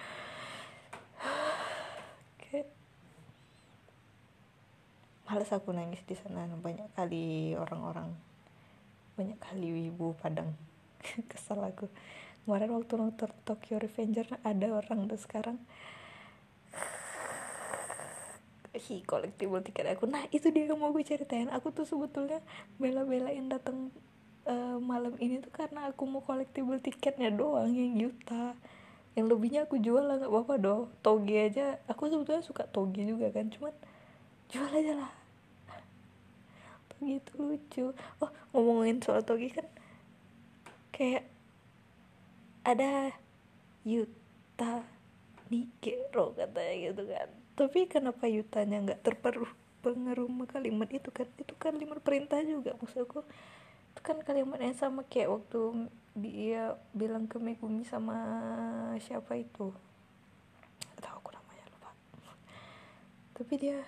kayak 2.39 2.71
males 5.25 5.51
aku 5.53 5.73
nangis 5.73 6.01
di 6.05 6.17
sana. 6.17 6.49
Banyak 6.49 6.93
kali 6.97 7.57
orang-orang 7.57 8.13
banyak 9.15 9.39
kali 9.39 9.89
ibu 9.89 10.13
padang. 10.19 10.53
Kesal 11.31 11.63
aku. 11.63 11.87
Kemarin 12.45 12.77
waktu 12.77 12.93
nonton 13.01 13.31
Tokyo 13.47 13.81
Revenger 13.81 14.37
ada 14.45 14.67
orang 14.75 15.09
tuh 15.09 15.21
sekarang. 15.21 15.57
Hi 18.75 18.97
collectible 19.07 19.63
tiket 19.63 19.87
aku. 19.95 20.11
Nah 20.11 20.27
itu 20.35 20.51
dia 20.51 20.69
yang 20.69 20.83
mau 20.83 20.91
gue 20.91 21.07
ceritain. 21.07 21.49
Aku 21.55 21.71
tuh 21.71 21.87
sebetulnya 21.87 22.43
bela-belain 22.77 23.49
datang 23.49 23.95
uh, 24.51 24.77
malam 24.83 25.15
ini 25.23 25.41
tuh 25.41 25.55
karena 25.55 25.89
aku 25.89 26.05
mau 26.05 26.21
collectible 26.21 26.77
tiketnya 26.83 27.33
doang 27.33 27.73
yang 27.73 27.97
juta 27.97 28.53
yang 29.15 29.31
lebihnya 29.31 29.71
aku 29.71 29.79
jual 29.79 30.03
lah 30.03 30.19
nggak 30.19 30.31
apa-apa 30.31 30.55
doh 30.59 30.81
toge 31.01 31.39
aja. 31.39 31.79
Aku 31.87 32.11
sebetulnya 32.11 32.43
suka 32.43 32.67
toge 32.67 33.07
juga 33.07 33.31
kan 33.31 33.47
cuman 33.47 33.73
jual 34.53 34.71
aja 34.71 34.95
lah. 34.99 35.13
Toge 36.91 37.21
itu 37.21 37.33
lucu. 37.39 37.85
Oh 38.21 38.31
ngomongin 38.53 39.01
soal 39.01 39.23
toge 39.23 39.51
kan 39.53 39.69
kayak 40.95 41.25
ada 42.65 43.13
Yuta 43.85 44.85
Nigero 45.53 46.33
katanya 46.37 46.75
gitu 46.91 47.03
kan. 47.09 47.29
Tapi 47.55 47.81
kenapa 47.87 48.25
Yutanya 48.27 48.77
nggak 48.83 49.01
terpengaruh 49.05 49.53
pengaruh 49.85 50.29
kalimat 50.49 50.89
itu 50.89 51.13
kan? 51.13 51.29
Itu 51.37 51.53
kan 51.61 51.77
kalimat 51.77 52.01
perintah 52.01 52.41
juga 52.41 52.73
maksudku 52.81 53.23
itu 53.95 54.03
kan 54.03 54.19
kalimat 54.27 54.59
yang 54.59 54.75
sama 54.75 55.07
kayak 55.07 55.31
waktu 55.31 55.87
dia 56.19 56.75
bilang 56.91 57.31
ke 57.31 57.39
Megumi 57.39 57.87
sama 57.87 58.19
siapa 58.99 59.39
itu? 59.39 59.71
Tahu 60.99 61.15
aku 61.23 61.31
namanya 61.31 61.63
lupa. 61.71 61.95
Tapi 63.39 63.55
dia 63.55 63.79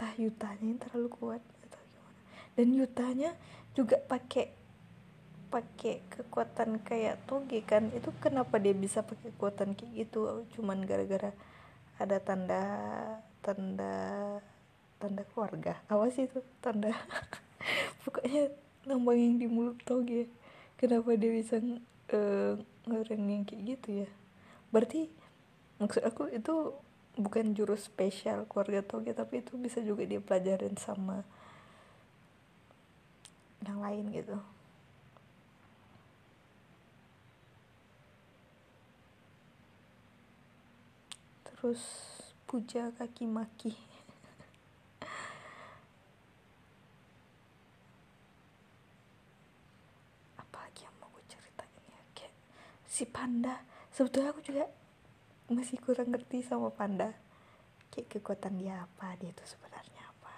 tah 0.00 0.16
Yutanya 0.16 0.64
yang 0.64 0.80
terlalu 0.80 1.12
kuat 1.12 1.42
atau 1.68 1.80
gimana. 1.92 2.20
Dan 2.56 2.68
Yutanya 2.72 3.30
juga 3.76 4.00
pakai 4.00 4.56
pakai 5.52 6.00
kekuatan 6.08 6.80
kayak 6.80 7.28
toge 7.28 7.60
kan. 7.60 7.92
Itu 7.92 8.16
kenapa 8.16 8.56
dia 8.56 8.72
bisa 8.72 9.04
pakai 9.04 9.28
kekuatan 9.36 9.76
kayak 9.76 10.08
gitu? 10.08 10.48
Cuman 10.56 10.88
gara-gara 10.88 11.36
ada 12.00 12.16
tanda 12.24 12.62
tanda 13.44 13.94
tanda 14.96 15.22
keluarga. 15.36 15.76
Apa 15.92 16.08
sih 16.08 16.24
itu? 16.24 16.40
Tanda. 16.64 16.96
Pokoknya 18.08 18.48
lambang 18.88 19.20
yang 19.20 19.36
di 19.36 19.46
mulut 19.52 19.76
toge. 19.84 20.32
Kenapa 20.80 21.12
dia 21.12 21.28
bisa 21.28 21.60
uh, 22.16 22.56
yang 22.88 23.44
kayak 23.44 23.62
gitu 23.76 23.88
ya? 24.06 24.08
Berarti 24.72 25.12
maksud 25.76 26.00
aku 26.08 26.32
itu 26.32 26.72
bukan 27.20 27.52
jurus 27.52 27.84
spesial 27.86 28.48
keluarga 28.48 28.80
toge 28.80 29.12
tapi 29.12 29.44
itu 29.44 29.60
bisa 29.60 29.84
juga 29.84 30.08
dia 30.08 30.24
pelajarin 30.24 30.72
sama 30.80 31.20
yang 33.60 33.84
lain 33.84 34.08
gitu. 34.08 34.40
Terus 41.44 41.84
puja 42.48 42.88
kaki 42.96 43.28
maki. 43.28 43.76
Apalagi 50.40 50.88
yang 50.88 50.96
mau 50.96 51.12
gue 51.12 51.20
ceritain 51.28 51.84
ya? 51.92 52.00
Kayak 52.16 52.32
si 52.88 53.04
panda. 53.04 53.60
Sebetulnya 53.92 54.32
aku 54.32 54.40
juga 54.40 54.79
masih 55.50 55.82
kurang 55.82 56.14
ngerti 56.14 56.46
sama 56.46 56.70
panda. 56.70 57.10
Kayak 57.90 58.22
kekuatan 58.22 58.62
dia 58.62 58.86
apa 58.86 59.18
dia 59.18 59.34
itu 59.34 59.42
sebenarnya 59.42 60.02
apa? 60.06 60.34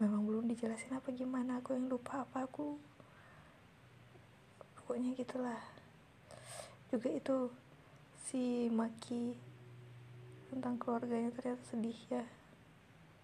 Memang 0.00 0.24
belum 0.24 0.44
dijelasin 0.48 0.96
apa 0.96 1.12
gimana 1.12 1.60
aku 1.60 1.76
yang 1.76 1.92
lupa 1.92 2.24
apa 2.24 2.48
aku. 2.48 2.80
Pokoknya 4.80 5.12
gitulah. 5.12 5.60
Juga 6.88 7.08
itu 7.12 7.52
si 8.24 8.72
Maki 8.72 9.36
tentang 10.48 10.80
keluarganya 10.80 11.28
ternyata 11.36 11.60
sedih 11.68 12.00
ya. 12.08 12.24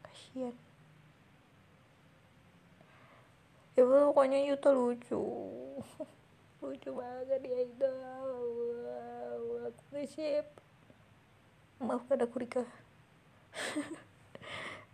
Kasihan. 0.05 0.57
Ya 3.73 3.83
pokoknya 3.89 4.45
Yuta 4.45 4.77
lucu. 4.77 5.25
Lucu 6.61 6.91
banget 6.91 7.39
dia 7.41 7.59
itu 7.65 7.87
aku 9.69 9.83
nge-ship 9.95 10.68
maafkan 11.89 12.21
aku 12.29 12.37
Rika. 12.45 12.65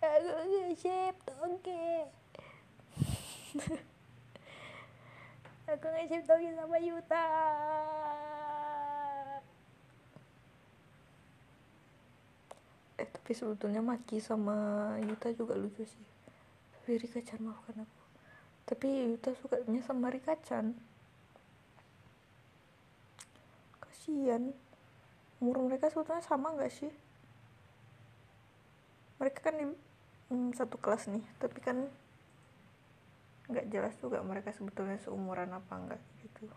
Aku 0.05 0.31
nge-ship 0.47 1.17
oke 1.41 1.85
aku 5.65 5.87
nge-ship 5.91 6.23
Togi 6.27 6.51
sama 6.55 6.77
Yuta. 6.79 7.27
Eh 13.01 13.09
tapi 13.11 13.33
sebetulnya 13.35 13.83
Maki 13.83 14.23
sama 14.23 14.55
Yuta 15.03 15.35
juga 15.35 15.59
lucu 15.59 15.83
sih. 15.83 16.07
Tapi 16.79 17.01
Rika 17.01 17.21
Chan 17.25 17.41
maafkan 17.43 17.83
aku. 17.83 18.01
Tapi 18.69 18.87
Yuta 19.15 19.35
sukanya 19.39 19.81
sama 19.83 20.13
Rika 20.13 20.37
Chan. 20.45 20.77
Kasian 23.83 24.55
umur 25.43 25.67
mereka 25.67 25.91
sebetulnya 25.91 26.23
sama 26.23 26.55
nggak 26.55 26.73
sih? 26.73 26.93
Mereka 29.19 29.39
kan 29.41 29.55
di 29.57 29.67
hmm, 30.31 30.51
satu 30.55 30.77
kelas 30.79 31.11
nih 31.11 31.25
tapi 31.41 31.59
kan 31.63 31.87
nggak 33.45 33.69
jelas 33.69 33.95
juga 34.01 34.25
mereka 34.25 34.51
sebetulnya 34.57 34.97
seumuran 35.03 35.51
apa 35.53 35.73
enggak 35.75 36.03
gitu. 36.23 36.49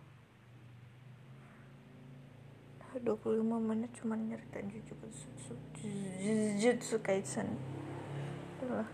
25 2.97 3.45
menit 3.45 3.93
cuma 4.01 4.17
nyeritain 4.17 4.73
Jujutsu 4.73 5.53
Jujutsu 6.57 6.97
Kaisen. 7.03 7.53
Udah 8.63 8.89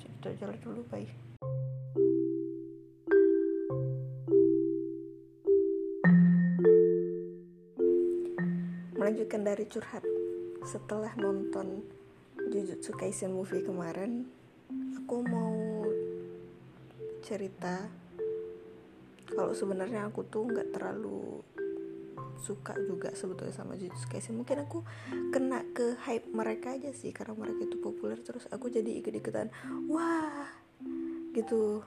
segitu 0.00 0.32
aja 0.32 0.48
dulu 0.64 0.80
bye 0.88 1.23
melanjutkan 9.04 9.44
dari 9.44 9.68
curhat 9.68 10.00
setelah 10.64 11.12
nonton 11.20 11.84
Jujutsu 12.48 12.96
Kaisen 12.96 13.36
movie 13.36 13.60
kemarin 13.60 14.24
aku 14.96 15.20
mau 15.28 15.84
cerita 17.20 17.84
kalau 19.28 19.52
sebenarnya 19.52 20.08
aku 20.08 20.24
tuh 20.24 20.48
nggak 20.48 20.72
terlalu 20.72 21.44
suka 22.40 22.72
juga 22.80 23.12
sebetulnya 23.12 23.52
sama 23.52 23.76
Jujutsu 23.76 24.08
Kaisen. 24.08 24.40
Mungkin 24.40 24.64
aku 24.64 24.80
kena 25.28 25.60
ke 25.76 26.00
hype 26.08 26.32
mereka 26.32 26.72
aja 26.72 26.88
sih 26.96 27.12
karena 27.12 27.36
mereka 27.36 27.68
itu 27.68 27.76
populer 27.76 28.16
terus 28.24 28.48
aku 28.48 28.72
jadi 28.72 28.88
ikut-ikutan 29.04 29.52
wah 29.92 30.48
gitu. 31.36 31.84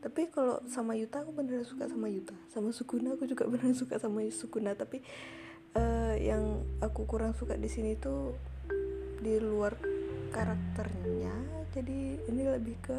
Tapi 0.00 0.32
kalau 0.32 0.64
sama 0.64 0.96
Yuta 0.96 1.28
aku 1.28 1.36
beneran 1.36 1.68
suka 1.68 1.92
sama 1.92 2.08
Yuta. 2.08 2.32
Sama 2.48 2.72
Sukuna 2.72 3.20
aku 3.20 3.28
juga 3.28 3.44
beneran 3.52 3.76
suka 3.76 4.00
sama 4.00 4.24
Sukuna. 4.32 4.72
Tapi 4.72 5.04
uh, 5.78 6.14
yang 6.18 6.66
aku 6.82 7.06
kurang 7.06 7.32
suka 7.38 7.54
di 7.54 7.70
sini 7.70 7.94
tuh 7.94 8.34
di 9.22 9.38
luar 9.38 9.78
karakternya. 10.34 11.64
Jadi 11.70 12.26
ini 12.26 12.42
lebih 12.42 12.76
ke 12.82 12.96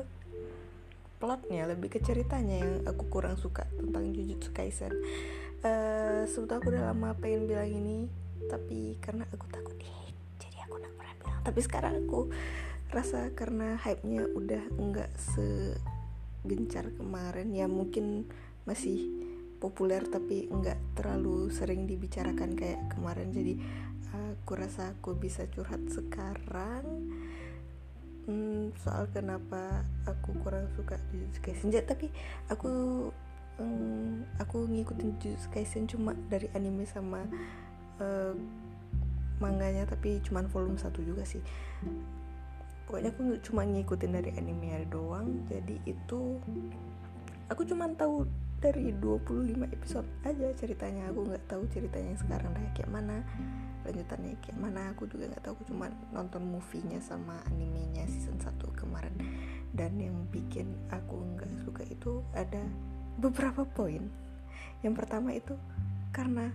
plotnya 1.20 1.68
lebih 1.68 1.92
ke 1.92 2.00
ceritanya 2.00 2.64
yang 2.64 2.74
aku 2.88 3.12
kurang 3.12 3.36
suka 3.36 3.68
tentang 3.76 4.16
Jujutsu 4.16 4.56
Kaisen. 4.56 4.96
Uh, 5.60 6.24
sebetulnya 6.32 6.60
aku 6.64 6.70
udah 6.72 6.84
lama 6.96 7.10
pengen 7.20 7.52
bilang 7.52 7.68
ini 7.68 8.08
tapi 8.48 8.96
karena 9.04 9.28
aku 9.28 9.44
takut 9.52 9.76
eh 9.84 10.16
jadi 10.40 10.64
aku 10.64 10.80
gak 10.80 10.96
pernah 10.96 11.16
bilang. 11.20 11.40
Tapi 11.44 11.60
sekarang 11.60 11.94
aku 12.08 12.32
rasa 12.90 13.30
karena 13.36 13.76
hype-nya 13.84 14.26
udah 14.32 14.64
enggak 14.80 15.12
segencar 15.20 16.90
kemarin 16.96 17.52
ya 17.52 17.68
mungkin 17.68 18.26
masih 18.64 19.29
populer 19.60 20.02
tapi 20.08 20.48
nggak 20.48 20.96
terlalu 20.96 21.52
sering 21.52 21.84
dibicarakan 21.86 22.56
kayak 22.56 22.80
kemarin. 22.96 23.30
Jadi 23.36 23.60
aku 24.10 24.52
rasa 24.56 24.96
aku 24.96 25.14
bisa 25.20 25.46
curhat 25.52 25.84
sekarang. 25.92 27.12
Hmm, 28.26 28.72
soal 28.80 29.10
kenapa 29.12 29.84
aku 30.08 30.34
kurang 30.42 30.72
suka 30.74 30.98
Jujutsu 31.12 31.40
Kaisen. 31.44 31.70
Tapi 31.76 32.08
aku 32.48 32.72
hmm, 33.60 34.40
aku 34.40 34.66
ngikutin 34.66 35.20
Jujutsu 35.20 35.48
Kaisen 35.52 35.86
cuma 35.86 36.16
dari 36.32 36.48
anime 36.56 36.88
sama 36.88 37.28
uh, 38.00 38.34
manganya 39.40 39.88
tapi 39.88 40.20
cuma 40.24 40.42
volume 40.48 40.80
satu 40.80 41.04
juga 41.04 41.28
sih. 41.28 41.44
Pokoknya 42.88 43.14
aku 43.14 43.38
cuma 43.46 43.68
ngikutin 43.68 44.12
dari 44.16 44.32
anime 44.40 44.88
doang. 44.90 45.46
Jadi 45.52 45.78
itu 45.86 46.42
aku 47.50 47.62
cuma 47.66 47.86
tahu 47.94 48.26
dari 48.60 48.92
25 48.92 49.72
episode 49.72 50.08
aja 50.28 50.48
ceritanya. 50.60 51.08
Aku 51.10 51.24
nggak 51.24 51.48
tahu 51.48 51.64
ceritanya 51.72 52.12
yang 52.12 52.22
sekarang 52.22 52.52
kayak 52.76 52.92
mana 52.92 53.24
lanjutannya 53.88 54.36
kayak 54.44 54.60
mana. 54.60 54.82
Aku 54.92 55.08
juga 55.08 55.32
nggak 55.32 55.44
tahu 55.48 55.54
aku 55.56 55.64
cuma 55.72 55.88
nonton 56.12 56.44
movie-nya 56.44 57.00
sama 57.00 57.40
animenya 57.48 58.04
season 58.12 58.36
1 58.36 58.60
kemarin. 58.76 59.16
Dan 59.72 59.96
yang 59.96 60.28
bikin 60.28 60.76
aku 60.92 61.24
nggak 61.40 61.50
suka 61.64 61.88
itu 61.88 62.20
ada 62.36 62.62
beberapa 63.16 63.64
poin. 63.64 64.12
Yang 64.84 64.94
pertama 65.00 65.32
itu 65.32 65.56
karena 66.12 66.52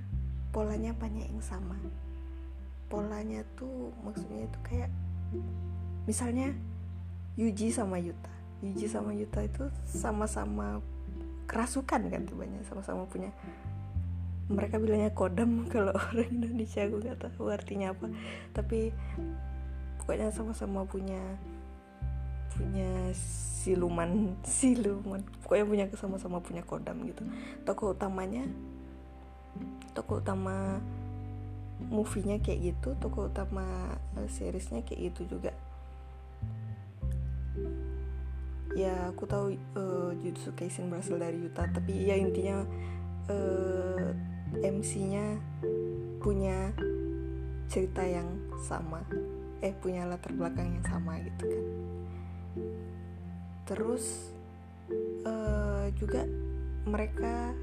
polanya 0.53 0.93
banyak 0.93 1.25
yang 1.25 1.41
sama. 1.41 1.81
Polanya 2.93 3.43
tuh 3.57 3.97
maksudnya 4.05 4.45
itu 4.45 4.59
kayak 4.61 4.93
misalnya 6.05 6.53
Yuji 7.35 7.73
sama 7.73 7.97
Yuta. 7.97 8.31
Yuji 8.61 8.87
sama 8.87 9.11
Yuta 9.17 9.41
itu 9.43 9.65
sama-sama 9.89 10.79
kerasukan 11.47 12.11
kan 12.11 12.23
banyak 12.27 12.63
sama-sama 12.69 13.09
punya. 13.09 13.31
Mereka 14.51 14.77
bilangnya 14.77 15.13
kodam 15.17 15.65
kalau 15.73 15.97
orang 15.97 16.29
Indonesia 16.29 16.85
gue 16.85 17.01
gak 17.01 17.21
tahu 17.31 17.49
artinya 17.49 17.93
apa. 17.97 18.07
Tapi 18.53 18.93
pokoknya 20.03 20.29
sama-sama 20.35 20.85
punya 20.85 21.21
punya 22.55 23.13
siluman 23.65 24.37
siluman. 24.59 25.21
Pokoknya 25.45 25.65
punya 25.65 25.85
sama-sama 25.97 26.39
punya 26.45 26.61
kodam 26.65 27.03
gitu. 27.09 27.25
Tokoh 27.65 27.97
utamanya 27.97 28.45
tokoh 29.95 30.19
utama 30.19 30.83
movie-nya 31.91 32.43
kayak 32.43 32.75
gitu 32.75 32.99
tokoh 32.99 33.31
utama 33.31 33.95
uh, 34.19 34.29
seriesnya 34.31 34.83
kayak 34.83 35.15
gitu 35.15 35.39
juga 35.39 35.55
ya 38.75 39.15
aku 39.15 39.25
tahu 39.27 39.55
uh, 39.79 40.11
Jujutsu 40.19 40.51
Kaisen 40.59 40.91
berasal 40.91 41.23
dari 41.23 41.39
Yuta 41.39 41.71
tapi 41.71 41.95
ya 42.11 42.19
intinya 42.19 42.67
uh, 43.31 44.11
eh, 44.59 44.71
MC-nya 44.71 45.39
punya 46.19 46.75
cerita 47.71 48.03
yang 48.03 48.29
sama. 48.67 49.03
Eh 49.63 49.73
punya 49.79 50.05
latar 50.05 50.35
belakang 50.35 50.79
yang 50.79 50.87
sama 50.87 51.19
gitu 51.23 51.43
kan. 51.47 51.65
Terus 53.65 54.35
uh, 55.25 55.89
juga 55.97 56.27
mereka 56.85 57.55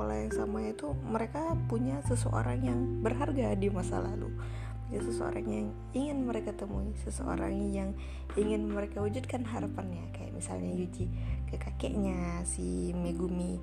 pola 0.00 0.16
yang 0.16 0.32
sama 0.32 0.64
itu 0.64 0.96
mereka 1.04 1.52
punya 1.68 2.00
seseorang 2.08 2.64
yang 2.64 2.80
berharga 3.04 3.52
di 3.52 3.68
masa 3.68 4.00
lalu 4.00 4.32
ya 4.90 4.98
seseorang 4.98 5.46
yang 5.46 5.68
ingin 5.94 6.26
mereka 6.26 6.50
temui 6.50 6.90
seseorang 7.06 7.54
yang 7.70 7.94
ingin 8.34 8.66
mereka 8.66 8.98
wujudkan 8.98 9.46
harapannya. 9.46 10.10
Kayak 10.14 10.34
misalnya 10.34 10.74
Yuji 10.74 11.06
ke 11.50 11.56
kakeknya 11.58 12.42
si 12.46 12.90
Megumi 12.94 13.58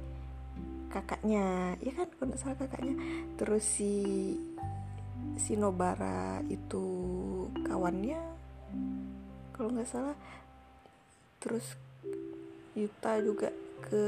kakaknya 0.88 1.76
ya 1.84 1.92
kan 1.94 2.08
kalau 2.16 2.36
salah 2.40 2.58
kakaknya. 2.58 2.96
Terus 3.36 3.64
si 3.64 3.94
si 5.36 5.60
Nobara 5.60 6.40
itu 6.48 6.86
kawannya 7.68 8.20
kalau 9.52 9.70
nggak 9.76 9.90
salah. 9.92 10.18
Terus 11.44 11.76
Yuta 12.78 13.20
juga 13.20 13.50
ke 13.84 14.06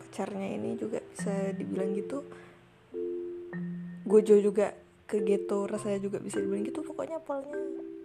pacarnya 0.00 0.56
ini 0.56 0.74
juga 0.74 0.98
bisa 1.04 1.52
dibilang 1.54 1.94
gitu. 1.94 2.24
Gojo 4.04 4.36
juga 4.40 4.83
ke 5.04 5.20
ghetto 5.20 5.68
rasanya 5.68 6.00
juga 6.00 6.18
bisa 6.20 6.40
dibilang 6.40 6.64
gitu. 6.64 6.80
Pokoknya 6.80 7.20
polnya 7.20 7.56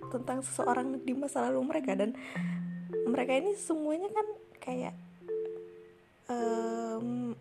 tentang 0.09 0.43
seseorang 0.43 0.99
di 1.03 1.13
masa 1.15 1.47
lalu 1.47 1.63
mereka. 1.69 1.95
Dan 1.95 2.15
mereka 3.07 3.31
ini 3.37 3.55
semuanya 3.55 4.09
kan 4.11 4.27
kayak 4.59 4.95
um, 6.27 7.33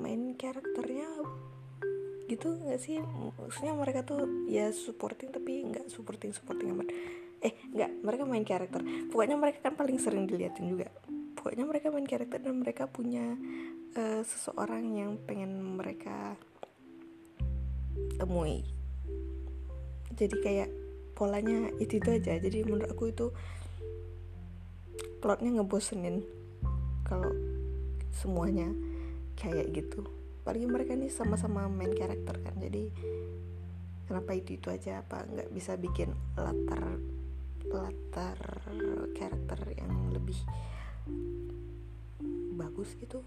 main 0.00 0.34
karakternya 0.34 1.08
gitu 2.26 2.58
nggak 2.58 2.80
sih? 2.80 2.98
Maksudnya 3.38 3.74
mereka 3.76 4.02
tuh 4.02 4.26
ya 4.50 4.72
supporting 4.74 5.30
tapi 5.30 5.62
nggak 5.62 5.86
supporting 5.92 6.34
supporting 6.34 6.74
amat. 6.74 6.90
Eh 7.44 7.52
nggak 7.70 7.90
mereka 8.02 8.22
main 8.24 8.44
karakter. 8.46 8.80
Pokoknya 9.12 9.36
mereka 9.38 9.70
kan 9.70 9.74
paling 9.78 9.98
sering 10.00 10.26
diliatin 10.26 10.66
juga. 10.66 10.90
Pokoknya 11.36 11.62
mereka 11.68 11.94
main 11.94 12.08
karakter 12.08 12.42
dan 12.42 12.58
mereka 12.58 12.90
punya 12.90 13.38
uh, 13.94 14.22
seseorang 14.26 14.82
yang 14.98 15.14
pengen 15.22 15.78
mereka 15.78 16.34
temui 18.18 18.75
jadi 20.16 20.36
kayak 20.40 20.70
polanya 21.16 21.72
itu 21.80 21.96
itu 22.00 22.08
aja. 22.12 22.36
Jadi 22.36 22.64
menurut 22.64 22.88
aku 22.92 23.12
itu 23.12 23.32
plotnya 25.20 25.60
ngebosenin 25.60 26.24
kalau 27.04 27.32
semuanya 28.12 28.72
kayak 29.36 29.72
gitu. 29.72 30.04
Apalagi 30.42 30.66
mereka 30.68 30.92
ini 30.94 31.10
sama-sama 31.10 31.66
main 31.66 31.90
karakter 31.92 32.38
kan 32.40 32.54
jadi 32.60 32.88
kenapa 34.06 34.36
itu 34.36 34.56
itu 34.60 34.68
aja? 34.72 35.02
Apa 35.02 35.26
nggak 35.26 35.50
bisa 35.52 35.74
bikin 35.76 36.12
latar 36.36 37.00
latar 37.66 38.38
karakter 39.18 39.58
yang 39.74 39.90
lebih 40.14 40.38
bagus 42.54 42.94
gitu? 42.96 43.24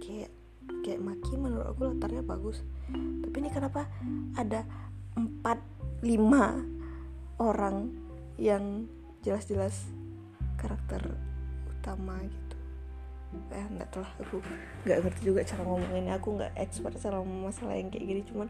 Kayak 0.00 0.30
kayak 0.86 1.00
Maki 1.00 1.34
menurut 1.36 1.72
aku 1.72 1.90
latarnya 1.90 2.22
bagus. 2.24 2.62
Tapi 2.94 3.36
ini 3.42 3.50
kenapa 3.50 3.90
ada 4.38 4.62
empat 5.18 5.73
lima 6.04 6.60
orang 7.40 7.88
yang 8.36 8.84
jelas-jelas 9.24 9.88
karakter 10.60 11.00
utama 11.64 12.20
gitu. 12.28 12.56
Eh 13.50 13.66
nggak 13.66 13.90
tahu 13.90 14.04
aku 14.04 14.36
nggak 14.86 15.00
ngerti 15.00 15.20
juga 15.26 15.42
cara 15.42 15.66
ngomongin 15.66 16.06
aku 16.12 16.38
nggak 16.38 16.54
expert 16.54 16.94
cara 17.00 17.18
masalah 17.24 17.74
yang 17.74 17.90
kayak 17.90 18.06
gini 18.06 18.22
cuman 18.22 18.46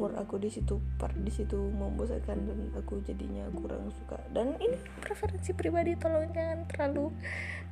menurut 0.00 0.16
aku 0.16 0.40
di 0.40 0.48
situ 0.48 0.80
part 0.96 1.12
di 1.12 1.28
situ 1.28 1.58
membosankan 1.58 2.38
dan 2.48 2.60
aku 2.78 3.02
jadinya 3.04 3.44
kurang 3.52 3.90
suka. 3.92 4.22
Dan 4.30 4.56
ini 4.62 4.78
preferensi 5.02 5.52
pribadi 5.52 5.98
tolong 5.98 6.30
jangan 6.32 6.64
terlalu 6.70 7.12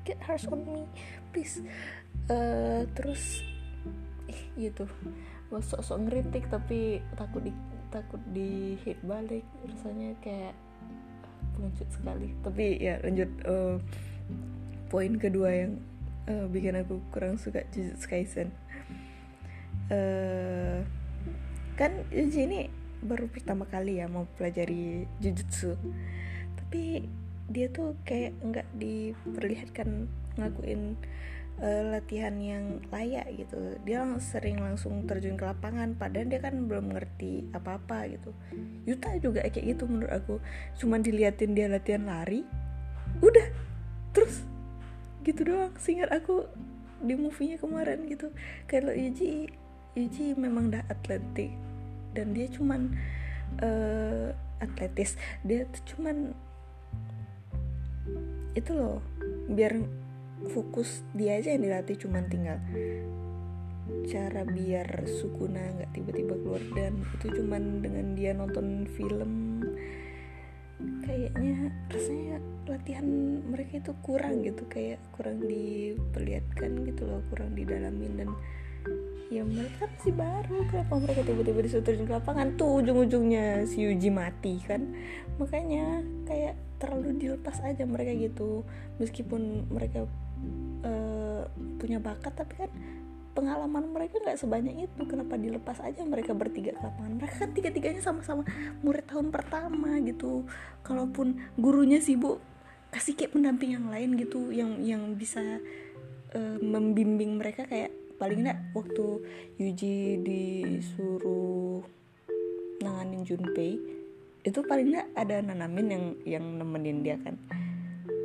get 0.04 0.20
harsh 0.26 0.50
on 0.50 0.66
me 0.66 0.84
please. 1.32 1.62
Uh, 2.26 2.84
terus 2.98 3.46
eh 4.28 4.42
gitu. 4.58 4.90
Sok-sok 5.50 5.98
ngeritik 6.06 6.46
tapi 6.46 7.02
takut 7.18 7.42
di 7.42 7.50
takut 7.90 8.22
di 8.30 8.78
hit 8.86 8.98
balik 9.02 9.44
rasanya 9.66 10.14
kayak 10.22 10.54
lanjut 11.58 11.88
sekali. 11.92 12.32
Tapi 12.40 12.64
ya 12.80 13.02
lanjut 13.04 13.30
uh, 13.44 13.76
poin 14.88 15.18
kedua 15.20 15.50
yang 15.52 15.72
uh, 16.30 16.46
bikin 16.48 16.78
aku 16.78 17.02
kurang 17.10 17.36
suka 17.36 17.66
Jujutsu 17.70 18.06
Kaisen 18.06 18.50
uh, 19.90 20.78
kan 21.74 21.92
Yuji 22.12 22.40
ini 22.46 22.60
baru 23.00 23.26
pertama 23.26 23.64
kali 23.66 23.98
ya 24.00 24.06
mau 24.06 24.28
pelajari 24.38 25.08
Jujutsu. 25.18 25.74
Tapi 26.56 27.08
dia 27.50 27.66
tuh 27.72 27.98
kayak 28.06 28.36
nggak 28.44 28.68
diperlihatkan 28.78 30.06
ngakuin 30.38 30.94
uh, 31.60 31.82
latihan 31.94 32.34
yang 32.40 32.80
layak 32.88 33.28
gitu. 33.36 33.76
Dia 33.84 34.02
lang 34.02 34.18
sering 34.18 34.58
langsung 34.58 35.04
terjun 35.04 35.36
ke 35.36 35.44
lapangan 35.44 35.94
padahal 35.94 36.26
dia 36.28 36.40
kan 36.40 36.56
belum 36.66 36.96
ngerti 36.96 37.52
apa-apa 37.52 38.08
gitu. 38.10 38.30
Yuta 38.88 39.16
juga 39.20 39.44
kayak 39.46 39.76
gitu 39.76 39.84
menurut 39.86 40.12
aku. 40.12 40.34
Cuma 40.80 40.98
diliatin 40.98 41.52
dia 41.52 41.68
latihan 41.68 42.08
lari 42.08 42.42
udah 43.20 43.48
terus 44.16 44.42
gitu 45.22 45.44
doang. 45.44 45.72
Singkat 45.76 46.10
aku 46.10 46.48
di 47.00 47.14
movie-nya 47.16 47.60
kemarin 47.60 48.08
gitu. 48.08 48.32
Kalau 48.68 48.92
Yuji 48.92 49.48
Yuji 49.96 50.38
memang 50.38 50.72
dah 50.72 50.84
atletik 50.88 51.52
dan 52.16 52.32
dia 52.32 52.48
cuman 52.48 52.96
uh, 53.60 54.32
atletis. 54.60 55.16
Dia 55.44 55.68
tuh 55.68 55.96
cuman 55.96 56.32
itu 58.58 58.74
loh 58.74 58.98
biar 59.46 59.78
fokus 60.48 61.04
dia 61.12 61.36
aja 61.36 61.52
yang 61.52 61.68
dilatih 61.68 62.00
cuman 62.00 62.24
tinggal 62.32 62.56
cara 64.06 64.42
biar 64.46 65.06
Sukuna 65.06 65.60
nggak 65.60 65.90
tiba-tiba 65.94 66.34
keluar. 66.40 66.62
Dan 66.74 67.04
itu 67.18 67.26
cuman 67.42 67.62
dengan 67.84 68.06
dia 68.16 68.30
nonton 68.32 68.86
film 68.96 69.62
kayaknya 71.04 71.68
rasanya 71.92 72.40
latihan 72.64 73.04
mereka 73.44 73.84
itu 73.84 73.92
kurang 74.00 74.40
gitu 74.40 74.64
kayak 74.70 74.96
kurang 75.12 75.44
diperlihatkan 75.44 76.86
gitu 76.88 77.02
loh 77.04 77.22
kurang 77.28 77.52
didalamin. 77.54 78.12
Dan 78.16 78.30
ya 79.30 79.46
mereka 79.46 79.86
masih 79.86 80.14
baru 80.14 80.56
kenapa 80.66 80.94
mereka 80.98 81.20
tiba-tiba 81.22 81.58
disuruh 81.62 81.86
terjun 81.86 82.06
ke 82.10 82.14
lapangan 82.18 82.48
tuh 82.58 82.82
ujung-ujungnya 82.82 83.68
si 83.68 83.86
Yuji 83.86 84.10
mati 84.10 84.58
kan. 84.64 84.90
Makanya 85.38 86.02
kayak 86.26 86.58
terlalu 86.80 87.14
dilepas 87.20 87.60
aja 87.62 87.84
mereka 87.84 88.16
gitu. 88.16 88.66
Meskipun 88.98 89.70
mereka 89.70 90.08
uh, 90.84 91.44
punya 91.80 91.98
bakat 91.98 92.32
tapi 92.36 92.66
kan 92.66 92.70
pengalaman 93.30 93.94
mereka 93.94 94.18
nggak 94.20 94.38
sebanyak 94.38 94.90
itu. 94.90 95.02
Kenapa 95.06 95.38
dilepas 95.38 95.78
aja 95.80 96.02
mereka 96.02 96.34
bertiga? 96.34 96.76
Ke 96.76 96.82
lapangan 96.90 97.12
mereka 97.16 97.34
kan 97.46 97.50
tiga 97.54 97.70
tiganya 97.70 98.02
sama-sama 98.02 98.42
murid 98.82 99.06
tahun 99.06 99.30
pertama 99.30 99.96
gitu. 100.02 100.44
Kalaupun 100.82 101.38
gurunya 101.56 102.02
sibuk 102.02 102.42
kasih 102.90 103.14
kayak 103.14 103.38
pendamping 103.38 103.78
yang 103.78 103.86
lain 103.86 104.18
gitu 104.18 104.50
yang 104.50 104.82
yang 104.82 105.14
bisa 105.14 105.62
uh, 106.34 106.58
membimbing 106.58 107.38
mereka 107.38 107.62
kayak 107.70 107.94
paling 108.18 108.44
enggak 108.44 108.60
waktu 108.76 109.06
Yuji 109.56 110.20
disuruh 110.20 111.80
nanganin 112.82 113.24
Junpei 113.24 113.78
itu 114.42 114.58
paling 114.66 114.92
enggak 114.92 115.08
ada 115.14 115.36
Nanamin 115.40 115.86
yang 115.88 116.04
yang 116.26 116.44
nemenin 116.58 117.00
dia 117.06 117.16
kan. 117.22 117.38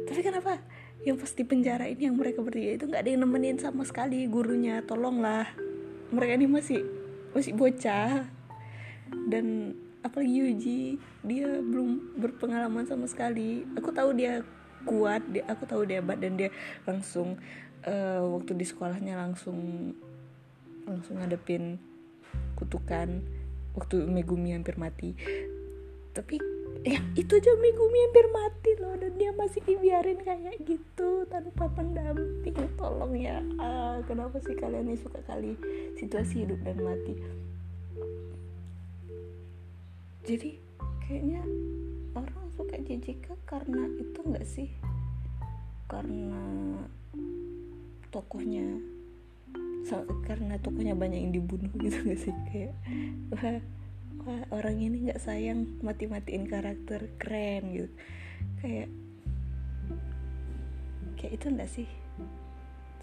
Tapi 0.09 0.21
kenapa 0.25 0.59
yang 1.05 1.21
pasti 1.21 1.45
penjara 1.45 1.85
ini 1.85 2.09
yang 2.09 2.17
mereka 2.17 2.41
bertiga 2.41 2.81
itu 2.81 2.89
nggak 2.89 3.01
ada 3.05 3.09
yang 3.13 3.21
nemenin 3.21 3.61
sama 3.61 3.85
sekali 3.85 4.25
gurunya 4.25 4.81
tolonglah. 4.81 5.45
Mereka 6.09 6.41
ini 6.41 6.49
masih 6.49 6.81
masih 7.31 7.53
bocah. 7.53 8.25
Dan 9.29 9.77
apalagi 10.01 10.33
Yuji 10.33 10.97
dia 11.21 11.61
belum 11.61 12.17
berpengalaman 12.17 12.89
sama 12.89 13.05
sekali. 13.05 13.69
Aku 13.77 13.93
tahu 13.93 14.17
dia 14.17 14.41
kuat 14.85 15.21
dia 15.29 15.45
aku 15.49 15.65
tahu 15.65 15.85
dia 15.85 16.01
hebat 16.01 16.21
dan 16.21 16.37
dia 16.37 16.53
langsung 16.85 17.37
uh, 17.85 18.21
waktu 18.37 18.53
di 18.53 18.65
sekolahnya 18.65 19.17
langsung 19.17 19.91
langsung 20.85 21.17
ngadepin 21.17 21.81
kutukan 22.53 23.21
waktu 23.77 24.05
Megumi 24.09 24.57
hampir 24.57 24.77
mati. 24.81 25.13
Tapi 26.17 26.41
ya 26.85 27.01
itu 27.17 27.33
aja 27.33 27.51
Megumi 27.57 27.99
hampir 28.05 28.27
mati 28.29 28.71
loh 28.77 28.93
dan 28.93 29.17
dia 29.17 29.33
masih 29.33 29.57
dibiarin 29.65 30.21
kayak 30.21 30.61
gitu 30.69 31.25
tanpa 31.25 31.65
pendamping. 31.73 32.53
Tolong 32.77 33.13
ya 33.17 33.41
ah, 33.57 33.97
kenapa 34.05 34.37
sih 34.45 34.53
kalian 34.53 34.93
ini 34.93 34.97
suka 35.01 35.17
kali 35.25 35.57
situasi 35.97 36.45
hidup 36.45 36.61
dan 36.61 36.77
mati? 36.85 37.17
Jadi 40.25 40.61
kayaknya 41.01 41.41
orang 42.13 42.45
suka 42.53 42.77
JJK 42.77 43.33
karena 43.49 43.89
itu 43.97 44.19
enggak 44.21 44.45
sih? 44.45 44.69
Karena 45.89 46.41
tokohnya 48.13 48.77
karena 50.25 50.57
tokohnya 50.61 50.97
banyak 50.97 51.29
yang 51.29 51.33
dibunuh 51.33 51.69
gitu 51.77 51.97
gak 52.09 52.17
sih? 52.17 52.33
Kayak 52.49 52.73
wah 54.23 54.41
orang 54.55 54.79
ini 54.79 55.09
nggak 55.09 55.19
sayang 55.19 55.67
mati-matiin 55.83 56.47
karakter 56.47 57.11
keren 57.19 57.63
gitu. 57.75 57.91
Kayak 58.63 58.89
kayak 61.19 61.33
itu 61.35 61.45
enggak 61.51 61.69
sih? 61.71 61.89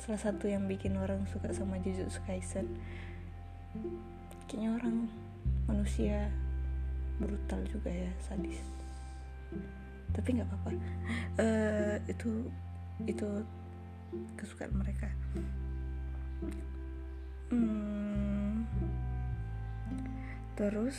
Salah 0.00 0.20
satu 0.20 0.48
yang 0.48 0.64
bikin 0.66 0.96
orang 0.96 1.28
suka 1.28 1.52
sama 1.52 1.76
Jujutsu 1.82 2.22
Kaisen. 2.24 2.66
Kayaknya 4.48 4.68
orang 4.80 4.96
manusia 5.68 6.32
brutal 7.20 7.60
juga 7.68 7.90
ya 7.92 8.10
sadis. 8.22 8.62
Tapi 10.12 10.28
nggak 10.38 10.48
apa-apa. 10.48 10.70
Uh, 11.38 11.96
itu 12.08 12.30
itu 13.06 13.28
kesukaan 14.36 14.74
mereka. 14.76 15.08
Hmm, 17.52 17.81
terus 20.58 20.96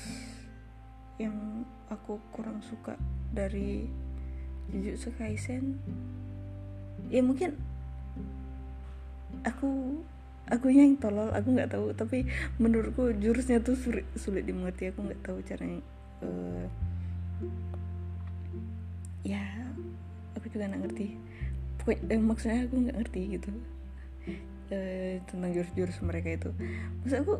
yang 1.21 1.67
aku 1.93 2.17
kurang 2.33 2.59
suka 2.65 2.97
dari 3.29 3.85
Jujutsu 4.73 5.13
Kaisen 5.13 5.77
ya 7.13 7.21
mungkin 7.21 7.53
aku 9.45 10.01
aku 10.49 10.67
yang 10.69 10.99
tolol 10.99 11.31
aku 11.31 11.53
nggak 11.53 11.71
tahu. 11.73 11.93
Tapi 11.95 12.27
menurutku 12.59 13.15
jurusnya 13.17 13.63
tuh 13.63 13.77
sulit, 13.77 14.05
sulit 14.13 14.45
dimengerti. 14.45 14.91
Aku 14.91 15.05
nggak 15.05 15.21
tahu 15.23 15.37
caranya 15.45 15.79
uh, 16.21 16.65
ya 19.23 19.43
aku 20.37 20.45
juga 20.51 20.69
nggak 20.69 20.83
ngerti. 20.89 21.07
Pokok, 21.81 21.97
eh, 22.07 22.21
maksudnya 22.21 22.59
aku 22.67 22.75
nggak 22.79 22.97
ngerti 23.03 23.21
gitu 23.39 23.51
uh, 24.71 25.13
tentang 25.27 25.51
jurus-jurus 25.51 25.97
mereka 26.03 26.29
itu. 26.35 26.49
Maksud 27.03 27.17
aku 27.23 27.35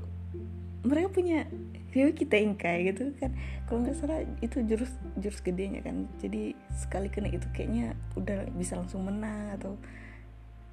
mereka 0.84 1.08
punya 1.16 1.48
Ryo 1.94 2.10
kita 2.12 2.42
ingkai 2.42 2.90
gitu 2.92 3.14
kan. 3.22 3.32
Kalau 3.70 3.86
nggak 3.86 3.96
salah 3.96 4.26
itu 4.42 4.66
jurus 4.66 4.92
jurus 5.16 5.40
gedenya 5.40 5.80
kan. 5.86 6.10
Jadi 6.20 6.58
sekali 6.74 7.08
kena 7.08 7.30
itu 7.30 7.46
kayaknya 7.54 7.94
udah 8.18 8.50
bisa 8.58 8.76
langsung 8.76 9.06
menang 9.06 9.54
atau 9.56 9.78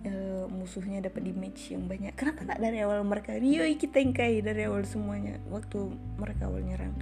uh, 0.09 0.45
musuhnya 0.49 1.05
dapat 1.05 1.29
damage 1.29 1.77
yang 1.77 1.85
banyak. 1.87 2.17
Kenapa 2.17 2.43
nggak 2.49 2.61
dari 2.61 2.79
awal 2.83 3.05
mereka? 3.05 3.37
Ryo 3.37 3.69
kita 3.77 4.01
ingkai 4.01 4.41
dari 4.41 4.67
awal 4.67 4.83
semuanya 4.89 5.39
waktu 5.53 5.93
mereka 6.19 6.49
awal 6.49 6.65
nyerang. 6.65 6.97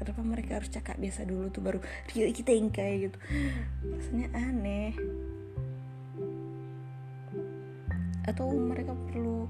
Kenapa 0.00 0.20
mereka 0.26 0.58
harus 0.58 0.72
cakap 0.72 0.98
biasa 0.98 1.22
dulu 1.28 1.46
tuh 1.52 1.62
baru 1.62 1.78
Ryo 2.10 2.26
kita 2.32 2.50
ingkai 2.50 3.06
gitu. 3.06 3.18
Rasanya 3.84 4.28
aneh. 4.34 4.96
Atau 8.26 8.48
mereka 8.48 8.96
perlu 9.12 9.44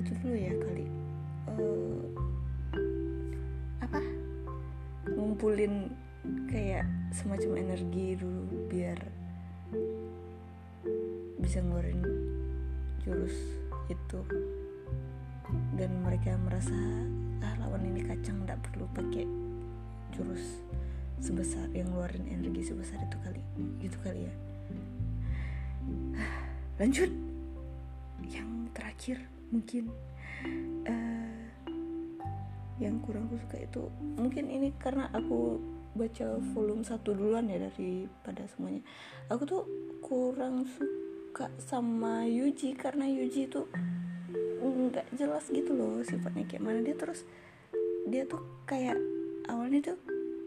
itu 0.00 0.16
dulu 0.24 0.32
ya 0.32 0.56
kali 0.56 0.99
apa? 3.80 4.00
Ngumpulin 5.14 5.90
kayak 6.50 6.86
semacam 7.10 7.58
energi 7.58 8.18
dulu 8.18 8.70
biar 8.70 8.98
bisa 11.40 11.64
ngeluarin 11.64 12.02
jurus 13.02 13.36
itu. 13.88 14.20
Dan 15.74 16.06
mereka 16.06 16.38
merasa 16.38 16.76
ah 17.42 17.54
lawan 17.58 17.82
ini 17.82 18.06
kacang 18.06 18.46
tidak 18.46 18.62
perlu 18.70 18.86
pakai 18.94 19.26
jurus 20.14 20.62
sebesar 21.20 21.68
yang 21.74 21.90
ngeluarin 21.92 22.24
energi 22.30 22.70
sebesar 22.70 23.02
itu 23.02 23.16
kali 23.20 23.42
gitu 23.82 23.98
kali 24.04 24.30
ya. 24.30 24.34
Lanjut. 26.80 27.10
Yang 28.30 28.48
terakhir 28.76 29.16
mungkin 29.50 29.90
uh, 30.86 31.09
yang 32.80 32.98
kurang 33.04 33.28
aku 33.28 33.36
suka 33.44 33.56
itu. 33.60 33.82
Mungkin 34.16 34.48
ini 34.48 34.72
karena 34.80 35.12
aku 35.12 35.60
baca 35.92 36.40
volume 36.56 36.80
satu 36.80 37.12
duluan 37.12 37.50
ya 37.52 37.60
daripada 37.60 38.48
semuanya. 38.56 38.80
Aku 39.28 39.44
tuh 39.44 39.62
kurang 40.00 40.64
suka 40.64 41.52
sama 41.60 42.24
Yuji 42.24 42.72
karena 42.74 43.04
Yuji 43.04 43.52
itu 43.52 43.68
nggak 44.60 45.06
jelas 45.16 45.48
gitu 45.52 45.76
loh 45.76 46.00
sifatnya 46.00 46.48
kayak 46.48 46.64
mana. 46.64 46.80
Dia 46.80 46.96
terus 46.96 47.28
dia 48.08 48.24
tuh 48.24 48.40
kayak 48.64 48.96
awalnya 49.52 49.92
tuh 49.92 49.98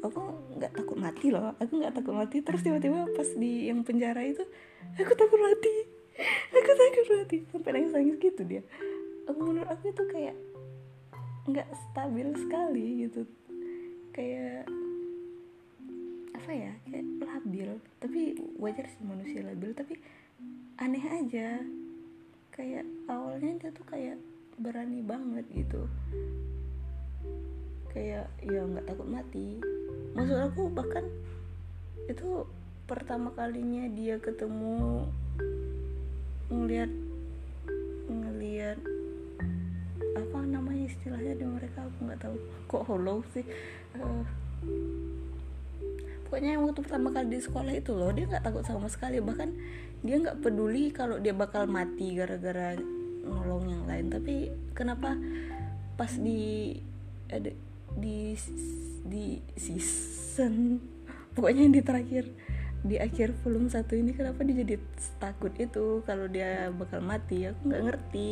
aku 0.01 0.21
nggak 0.57 0.73
takut 0.73 0.97
mati 0.97 1.29
loh. 1.29 1.53
Aku 1.61 1.77
nggak 1.77 1.93
takut 2.01 2.17
mati. 2.17 2.41
Terus 2.41 2.65
tiba-tiba 2.65 3.05
pas 3.13 3.29
di 3.37 3.69
yang 3.69 3.85
penjara 3.85 4.25
itu 4.25 4.41
aku 4.97 5.13
takut 5.13 5.37
mati. 5.37 5.73
Aku 6.49 6.71
takut 6.73 7.05
mati. 7.13 7.37
Sampai 7.53 7.77
nangis 7.77 7.93
nangis 7.93 8.17
gitu 8.17 8.41
dia. 8.41 8.65
Menurut 9.29 9.69
aku 9.69 9.93
itu 9.93 10.03
kayak 10.09 10.35
nggak 11.43 11.67
stabil 11.91 12.27
sekali 12.39 12.85
gitu. 13.07 13.21
Kayak 14.15 14.69
apa 16.35 16.51
ya 16.51 16.71
kayak 16.87 17.05
labil. 17.19 17.69
Tapi 17.99 18.21
wajar 18.59 18.85
sih 18.87 19.03
manusia 19.03 19.41
labil 19.43 19.71
tapi 19.75 19.95
aneh 20.79 21.03
aja. 21.03 21.59
Kayak 22.53 22.85
awalnya 23.09 23.57
dia 23.59 23.71
tuh 23.73 23.85
kayak 23.87 24.17
berani 24.61 25.01
banget 25.01 25.45
gitu. 25.51 25.89
Kayak 27.91 28.29
ya 28.45 28.61
nggak 28.63 28.85
takut 28.87 29.07
mati. 29.09 29.59
Maksud 30.13 30.37
aku 30.37 30.69
bahkan 30.69 31.05
itu 32.07 32.45
pertama 32.83 33.31
kalinya 33.31 33.87
dia 33.95 34.19
ketemu 34.19 35.07
ngelihat 36.51 36.91
ngelihat 38.11 38.79
istilahnya 40.93 41.33
di 41.33 41.45
mereka 41.45 41.83
aku 41.83 41.97
nggak 42.05 42.21
tahu. 42.21 42.35
Kok 42.69 42.83
hollow 42.85 43.19
sih? 43.33 43.45
Uh, 43.97 44.23
pokoknya 46.29 46.57
yang 46.57 46.63
waktu 46.65 46.81
pertama 46.81 47.09
kali 47.13 47.27
di 47.33 47.39
sekolah 47.41 47.73
itu 47.73 47.91
loh 47.93 48.09
dia 48.13 48.25
nggak 48.29 48.45
takut 48.45 48.63
sama 48.63 48.87
sekali. 48.87 49.17
Bahkan 49.19 49.49
dia 50.05 50.15
nggak 50.21 50.39
peduli 50.45 50.93
kalau 50.93 51.17
dia 51.17 51.33
bakal 51.33 51.65
mati 51.65 52.13
gara-gara 52.13 52.77
nolong 53.25 53.69
yang 53.69 53.83
lain. 53.89 54.13
Tapi 54.13 54.53
kenapa 54.77 55.17
pas 55.97 56.13
di 56.17 56.77
ada 57.29 57.49
di 57.93 58.33
di 59.05 59.37
season 59.53 60.81
pokoknya 61.37 61.69
yang 61.69 61.75
di 61.77 61.83
terakhir 61.85 62.25
di 62.83 62.99
akhir 62.99 63.37
volume 63.45 63.71
satu 63.71 63.95
ini 63.95 64.11
kenapa 64.11 64.43
dia 64.43 64.65
jadi 64.65 64.75
takut 65.21 65.55
itu? 65.55 66.03
Kalau 66.03 66.27
dia 66.27 66.67
bakal 66.73 66.99
mati 66.99 67.47
aku 67.47 67.71
nggak 67.71 67.83
ngerti 67.87 68.29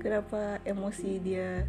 kenapa 0.00 0.60
emosi 0.64 1.20
dia 1.22 1.64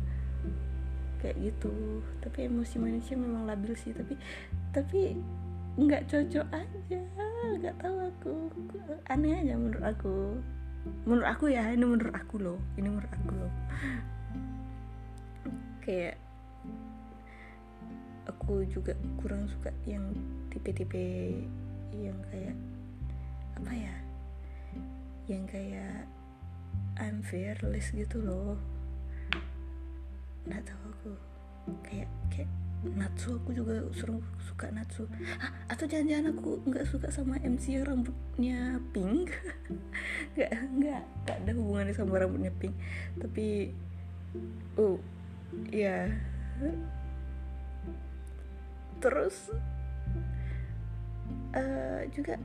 kayak 1.22 1.38
gitu? 1.40 2.02
Tapi 2.20 2.50
emosi 2.50 2.76
manusia 2.82 3.16
memang 3.16 3.46
labil 3.46 3.78
sih 3.78 3.94
tapi 3.94 4.18
tapi 4.74 5.16
nggak 5.80 6.08
cocok 6.12 6.48
aja. 6.52 7.02
Nggak 7.62 7.76
tahu 7.80 7.96
aku. 8.10 8.34
Aneh 9.08 9.40
aja 9.40 9.56
menurut 9.56 9.84
aku. 9.86 10.18
Menurut 11.06 11.28
aku 11.30 11.46
ya 11.54 11.70
ini 11.72 11.86
menurut 11.86 12.14
aku 12.14 12.36
loh. 12.42 12.60
Ini 12.76 12.88
menurut 12.90 13.12
aku 13.14 13.32
loh. 13.38 13.52
Kayak 15.82 16.18
aku 18.30 18.66
juga 18.70 18.94
kurang 19.22 19.48
suka 19.50 19.72
yang 19.88 20.04
tipe-tipe 20.52 21.38
yang 21.96 22.18
kayak 22.30 22.58
apa 23.58 23.72
ya? 23.72 23.96
Yang 25.30 25.44
kayak 25.54 26.04
I'm 26.98 27.24
fearless 27.24 27.94
gitu 27.96 28.20
loh. 28.20 28.58
Nggak 30.48 30.64
tahu 30.68 30.84
aku. 30.92 31.12
Kayak 31.86 32.10
kayak 32.34 32.52
Natsu 32.82 33.38
aku 33.38 33.54
juga 33.54 33.86
suruh 33.94 34.26
suka 34.42 34.74
Natsu. 34.74 35.06
Ah, 35.38 35.54
atau 35.70 35.86
jangan-jangan 35.86 36.34
aku 36.34 36.66
nggak 36.66 36.90
suka 36.90 37.08
sama 37.14 37.38
MC 37.46 37.78
yang 37.78 37.86
rambutnya 37.86 38.82
pink? 38.90 39.30
Nggak 40.34 40.52
nggak 40.82 41.02
nggak 41.06 41.38
ada 41.46 41.52
hubungannya 41.54 41.94
sama 41.94 42.18
rambutnya 42.18 42.50
pink. 42.58 42.74
Tapi 43.22 43.70
oh 44.82 44.98
ya 45.70 46.10
terus 49.02 49.50
uh, 51.58 52.02
juga 52.14 52.38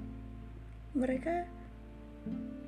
mereka 0.96 1.44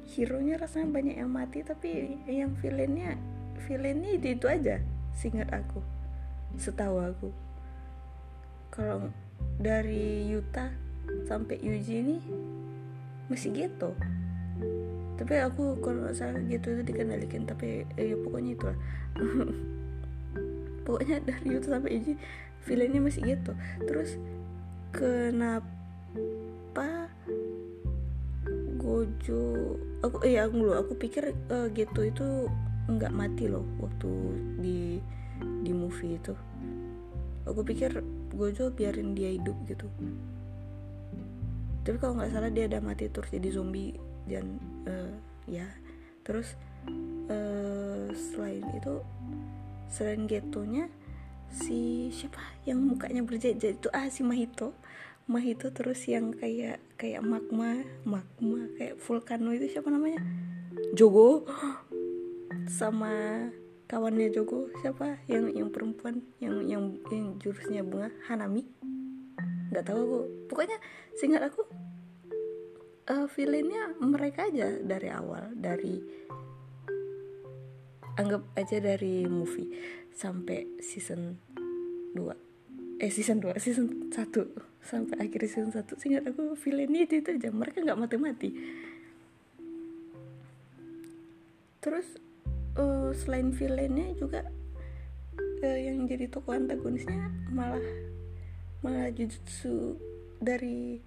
hero 0.08 0.40
nya 0.40 0.56
rasanya 0.56 0.88
banyak 0.88 1.16
yang 1.20 1.30
mati 1.30 1.60
tapi 1.60 2.16
yang 2.24 2.56
villainnya 2.56 3.20
villainnya 3.68 4.16
itu 4.16 4.38
itu 4.38 4.46
aja 4.48 4.80
singkat 5.12 5.50
aku. 5.50 5.82
Setahu 6.56 6.96
aku. 7.02 7.28
Kalau 8.72 9.10
dari 9.58 10.30
Yuta 10.30 10.70
sampai 11.26 11.58
Yuji 11.60 11.94
ini 12.04 12.16
masih 13.28 13.52
gitu 13.52 13.92
tapi 15.18 15.34
aku 15.42 15.82
kalau 15.82 16.06
nggak 16.06 16.16
salah 16.16 16.40
gitu 16.46 16.78
itu 16.78 16.82
dikendalikan 16.86 17.42
tapi 17.42 17.82
eh, 17.98 18.14
ya 18.14 18.16
pokoknya 18.22 18.54
itu 18.54 18.68
pokoknya 20.86 21.16
dari 21.26 21.46
Yuta 21.58 21.68
sampai 21.74 21.90
Yuji 21.98 22.14
villainnya 22.64 23.02
masih 23.02 23.22
gitu 23.34 23.52
terus 23.82 24.14
kenapa 24.94 25.66
Gojo 28.98 29.78
aku 30.02 30.26
iya 30.26 30.50
aku 30.50 30.58
dulu. 30.58 30.72
Aku 30.74 30.92
pikir 30.98 31.30
uh, 31.54 31.70
gitu 31.70 32.02
itu 32.02 32.26
nggak 32.90 33.14
mati 33.14 33.46
loh 33.46 33.62
waktu 33.78 34.10
di 34.58 34.98
di 35.62 35.70
movie 35.70 36.18
itu. 36.18 36.34
Aku 37.46 37.62
pikir 37.62 38.02
Gojo 38.34 38.74
biarin 38.74 39.14
dia 39.14 39.30
hidup 39.30 39.54
gitu. 39.70 39.86
Tapi 41.86 41.96
kalau 42.02 42.18
nggak 42.18 42.34
salah 42.34 42.50
dia 42.50 42.66
ada 42.66 42.82
mati 42.82 43.06
terus 43.06 43.30
jadi 43.30 43.54
zombie 43.54 43.94
dan 44.26 44.58
uh, 44.90 45.14
ya. 45.46 45.70
Terus 46.26 46.58
uh, 47.30 48.10
selain 48.10 48.66
itu 48.74 48.98
selain 49.88 50.26
getonya 50.26 50.90
si 51.48 52.10
siapa 52.10 52.42
yang 52.66 52.82
mukanya 52.82 53.22
berjejak 53.22 53.78
itu? 53.78 53.88
Ah 53.94 54.10
si 54.10 54.26
Mahito. 54.26 54.74
Mahito 55.30 55.70
terus 55.70 56.02
yang 56.10 56.34
kayak 56.34 56.82
kayak 56.98 57.22
magma 57.22 57.86
magma 58.02 58.66
kayak 58.74 58.98
vulkano 58.98 59.54
itu 59.54 59.70
siapa 59.70 59.88
namanya? 59.88 60.18
Jogo. 60.92 61.46
Sama 62.68 63.48
kawannya 63.86 64.34
Jogo 64.34 64.68
siapa? 64.82 65.22
Yang 65.30 65.56
yang 65.56 65.68
perempuan 65.70 66.20
yang 66.42 66.66
yang, 66.66 66.84
yang 67.08 67.38
jurusnya 67.38 67.86
bunga 67.86 68.10
Hanami. 68.26 68.66
Nggak 69.70 69.86
tahu 69.86 69.98
aku. 70.02 70.18
Pokoknya 70.50 70.76
singkat 71.14 71.46
aku 71.46 71.62
uh, 73.08 73.26
villainnya 73.30 73.94
mereka 74.02 74.50
aja 74.50 74.68
dari 74.82 75.08
awal 75.08 75.54
dari 75.54 76.02
anggap 78.18 78.42
aja 78.58 78.82
dari 78.82 79.24
movie 79.30 79.70
sampai 80.10 80.82
season 80.82 81.38
2 82.18 82.98
eh 82.98 83.10
season 83.14 83.38
2 83.38 83.54
season 83.62 84.10
1 84.10 84.67
sampai 84.84 85.28
akhir 85.28 85.40
season 85.50 85.74
1 85.74 85.98
sehingga 86.00 86.20
aku 86.24 86.56
villainnya 86.56 87.04
itu, 87.04 87.20
itu 87.20 87.30
aja. 87.34 87.50
Mereka 87.52 87.84
nggak 87.84 88.00
mati-mati. 88.00 88.50
Terus 91.78 92.06
uh, 92.78 93.10
selain 93.14 93.54
villainnya 93.54 94.14
juga 94.18 94.46
uh, 95.62 95.78
yang 95.78 96.06
jadi 96.06 96.26
tokoh 96.30 96.54
antagonisnya 96.54 97.30
malah 97.50 97.82
malah 98.82 99.10
jujutsu 99.10 99.98
dari 100.38 101.02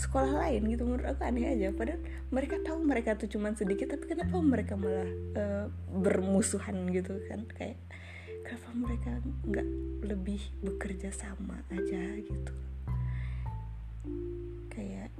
sekolah 0.00 0.32
lain 0.46 0.70
gitu. 0.72 0.88
Menurut 0.88 1.06
aku 1.06 1.20
aneh 1.26 1.52
aja. 1.52 1.68
Padahal 1.74 2.00
mereka 2.32 2.56
tahu 2.64 2.78
mereka 2.80 3.18
tuh 3.18 3.28
cuman 3.28 3.52
sedikit 3.58 3.92
tapi 3.92 4.08
kenapa 4.08 4.40
mereka 4.40 4.74
malah 4.78 5.10
uh, 5.36 5.66
bermusuhan 5.92 6.88
gitu 6.94 7.20
kan? 7.28 7.44
Kayak 7.52 7.76
kenapa 8.50 8.74
mereka 8.74 9.10
nggak 9.46 9.68
lebih 10.10 10.42
bekerja 10.58 11.14
sama 11.14 11.62
aja 11.70 12.02
gitu? 12.18 12.52
Kayak 14.74 15.14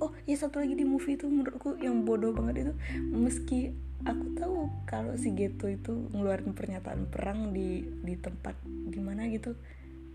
oh 0.00 0.16
ya 0.24 0.40
satu 0.40 0.64
lagi 0.64 0.72
di 0.72 0.88
movie 0.88 1.20
itu 1.20 1.28
menurutku 1.28 1.76
yang 1.84 2.08
bodoh 2.08 2.32
banget 2.32 2.64
itu 2.64 2.72
meski 3.12 3.76
aku 4.08 4.24
tahu 4.40 4.72
kalau 4.88 5.12
si 5.20 5.36
Geto 5.36 5.68
itu 5.68 6.08
ngeluarin 6.16 6.56
pernyataan 6.56 7.12
perang 7.12 7.52
di 7.52 7.84
di 8.00 8.16
tempat 8.16 8.56
di 8.64 8.98
mana 9.04 9.28
gitu 9.28 9.52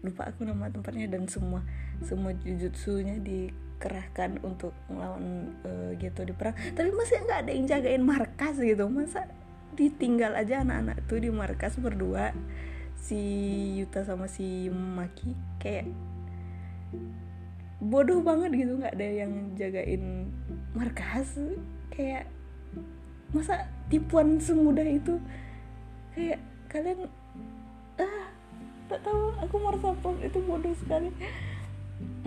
lupa 0.01 0.25
aku 0.33 0.41
nama 0.41 0.73
tempatnya 0.73 1.13
dan 1.13 1.29
semua 1.29 1.61
semua 2.01 2.33
jujutsunya 2.41 3.21
dikerahkan 3.21 4.41
untuk 4.41 4.73
melawan 4.89 5.53
uh, 5.61 5.93
Geto 6.01 6.25
di 6.25 6.33
perang. 6.33 6.57
Tapi 6.73 6.89
masih 6.89 7.21
nggak 7.21 7.39
ada 7.45 7.51
yang 7.53 7.65
jagain 7.69 8.01
markas 8.01 8.57
gitu 8.57 8.89
masa 8.89 9.29
ditinggal 9.77 10.33
aja 10.33 10.65
anak-anak 10.65 11.05
tuh 11.05 11.21
di 11.21 11.29
markas 11.29 11.77
berdua 11.77 12.33
si 12.97 13.21
Yuta 13.77 14.03
sama 14.03 14.25
si 14.25 14.67
Maki 14.73 15.37
kayak 15.61 15.87
bodoh 17.77 18.25
banget 18.25 18.57
gitu 18.57 18.73
nggak 18.81 18.97
ada 18.97 19.07
yang 19.07 19.53
jagain 19.53 20.33
markas. 20.73 21.37
Kayak 21.93 22.29
masa 23.33 23.69
tipuan 23.89 24.41
semudah 24.41 24.85
itu? 24.85 25.21
Kayak 26.13 26.41
kalian 26.69 27.05
ah 28.01 28.27
tak 28.89 28.99
tahu 29.05 29.33
aku 29.41 29.55
merasa 29.61 29.93
itu 30.25 30.39
bodoh 30.45 30.73
sekali. 30.73 31.13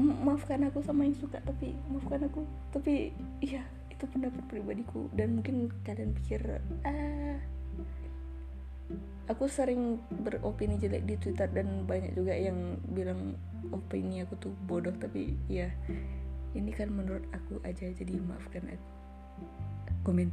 Maafkan 0.01 0.67
aku 0.67 0.83
sama 0.83 1.07
yang 1.07 1.15
suka 1.19 1.39
tapi 1.43 1.75
maafkan 1.91 2.27
aku 2.27 2.43
tapi 2.75 3.15
iya 3.39 3.63
itu 4.01 4.09
pendapat 4.09 4.41
pribadiku. 4.49 5.13
Dan 5.13 5.37
mungkin 5.37 5.69
kalian 5.85 6.17
pikir 6.17 6.41
ah 6.89 7.37
aku 9.29 9.47
sering 9.47 10.01
beropini 10.11 10.81
jelek 10.81 11.07
di 11.07 11.15
Twitter 11.21 11.47
dan 11.53 11.85
banyak 11.87 12.17
juga 12.17 12.35
yang 12.35 12.81
bilang 12.91 13.39
opini 13.71 14.27
aku 14.27 14.35
tuh 14.41 14.53
bodoh 14.67 14.91
tapi 14.99 15.39
ya 15.47 15.71
ini 16.59 16.75
kan 16.75 16.91
menurut 16.91 17.23
aku 17.31 17.63
aja 17.63 17.93
jadi 17.93 18.19
maafkan 18.25 18.67
aku. 18.67 18.89
Komen. 20.03 20.33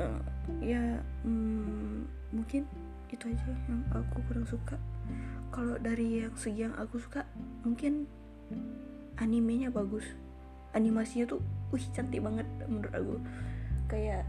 Uh, 0.00 0.20
ya 0.72 0.98
um, 1.22 2.08
mungkin 2.32 2.64
itu 3.12 3.24
aja 3.30 3.52
yang 3.68 3.84
aku 3.94 4.18
kurang 4.26 4.48
suka. 4.48 4.80
Kalau 5.54 5.78
dari 5.78 6.26
yang 6.26 6.34
segi 6.34 6.66
yang 6.66 6.74
aku 6.74 6.98
suka 6.98 7.22
mungkin 7.62 8.10
animenya 9.20 9.72
bagus. 9.72 10.04
Animasinya 10.76 11.36
tuh 11.36 11.40
wih 11.72 11.84
cantik 11.92 12.20
banget 12.20 12.46
menurut 12.68 12.92
aku. 12.92 13.14
Kayak 13.88 14.28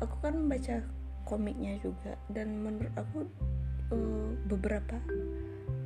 aku 0.00 0.16
kan 0.24 0.48
baca 0.48 0.80
komiknya 1.24 1.80
juga 1.80 2.16
dan 2.28 2.60
menurut 2.60 2.92
aku 2.96 3.24
uh, 3.92 4.30
beberapa 4.48 5.00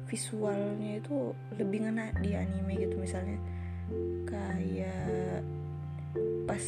visualnya 0.08 0.98
itu 0.98 1.36
lebih 1.54 1.86
ngena 1.86 2.14
di 2.22 2.34
anime 2.34 2.78
gitu 2.78 2.96
misalnya. 2.98 3.38
Kayak 4.28 5.42
pas 6.48 6.64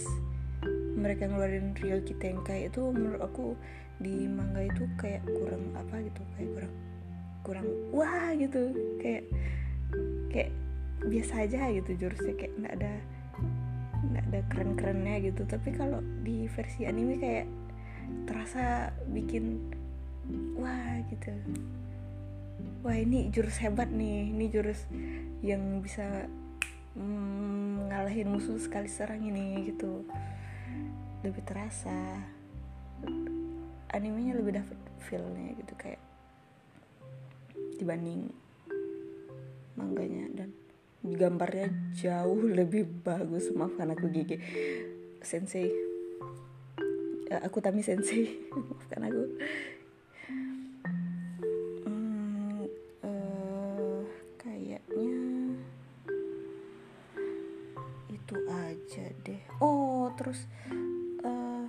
mereka 1.01 1.25
ngeluarin 1.29 1.73
Real 1.81 2.05
Kitenkai 2.05 2.69
itu 2.69 2.93
menurut 2.93 3.21
aku 3.25 3.57
di 4.01 4.29
manga 4.29 4.65
itu 4.65 4.89
kayak 4.97 5.25
kurang 5.29 5.77
apa 5.77 6.01
gitu 6.01 6.23
kayak 6.37 6.51
kurang 6.57 6.75
kurang 7.45 7.67
wah 7.95 8.33
gitu. 8.37 8.75
Kayak 9.01 9.25
kayak 10.31 10.51
biasa 11.01 11.49
aja 11.49 11.73
gitu 11.73 11.97
jurusnya 11.97 12.35
kayak 12.37 12.53
nggak 12.61 12.75
ada 12.77 12.93
nggak 14.01 14.25
ada 14.33 14.41
keren-kerennya 14.53 15.17
gitu. 15.31 15.43
Tapi 15.45 15.71
kalau 15.77 16.01
di 16.25 16.49
versi 16.51 16.89
anime 16.89 17.21
kayak 17.21 17.47
terasa 18.27 18.91
bikin 19.13 19.61
wah 20.57 21.01
gitu. 21.13 21.33
Wah 22.81 22.97
ini 22.97 23.29
jurus 23.29 23.61
hebat 23.61 23.93
nih. 23.93 24.33
Ini 24.33 24.45
jurus 24.49 24.89
yang 25.45 25.85
bisa 25.85 26.29
mm, 26.97 27.93
ngalahin 27.93 28.33
musuh 28.33 28.57
sekali 28.57 28.89
serang 28.89 29.21
ini 29.21 29.69
gitu. 29.69 30.05
Lebih 31.21 31.45
terasa. 31.45 32.25
Animenya 33.91 34.39
lebih 34.39 34.61
dapat 34.63 34.79
feelnya 35.03 35.51
gitu 35.59 35.75
kayak 35.75 35.99
dibanding 37.81 38.29
mangganya 39.75 40.29
dan 40.37 40.53
gambarnya 41.01 41.73
jauh 41.97 42.45
lebih 42.45 42.85
bagus. 43.05 43.49
Maafkan 43.57 43.93
aku 43.93 44.13
gigi. 44.13 44.37
Sensei. 45.25 45.69
Uh, 47.31 47.41
aku 47.45 47.61
tami 47.65 47.81
sensei. 47.81 48.29
Maafkan 48.69 49.03
aku. 49.09 49.23
Hmm, 51.89 52.65
uh, 53.05 54.01
kayaknya 54.37 54.81
itu 58.13 58.37
aja 58.49 59.05
deh. 59.25 59.43
Oh 59.65 60.13
terus 60.19 60.45
uh, 61.25 61.67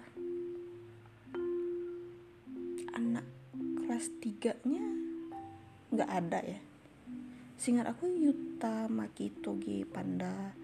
anak 2.95 3.25
kelas 3.79 4.11
tiganya 4.19 4.83
nggak 5.91 6.07
ada 6.07 6.39
ya 6.47 6.70
singkat 7.61 7.85
aku 7.93 8.09
Yuta 8.09 8.89
Makitogi 8.89 9.85
Panda 9.85 10.57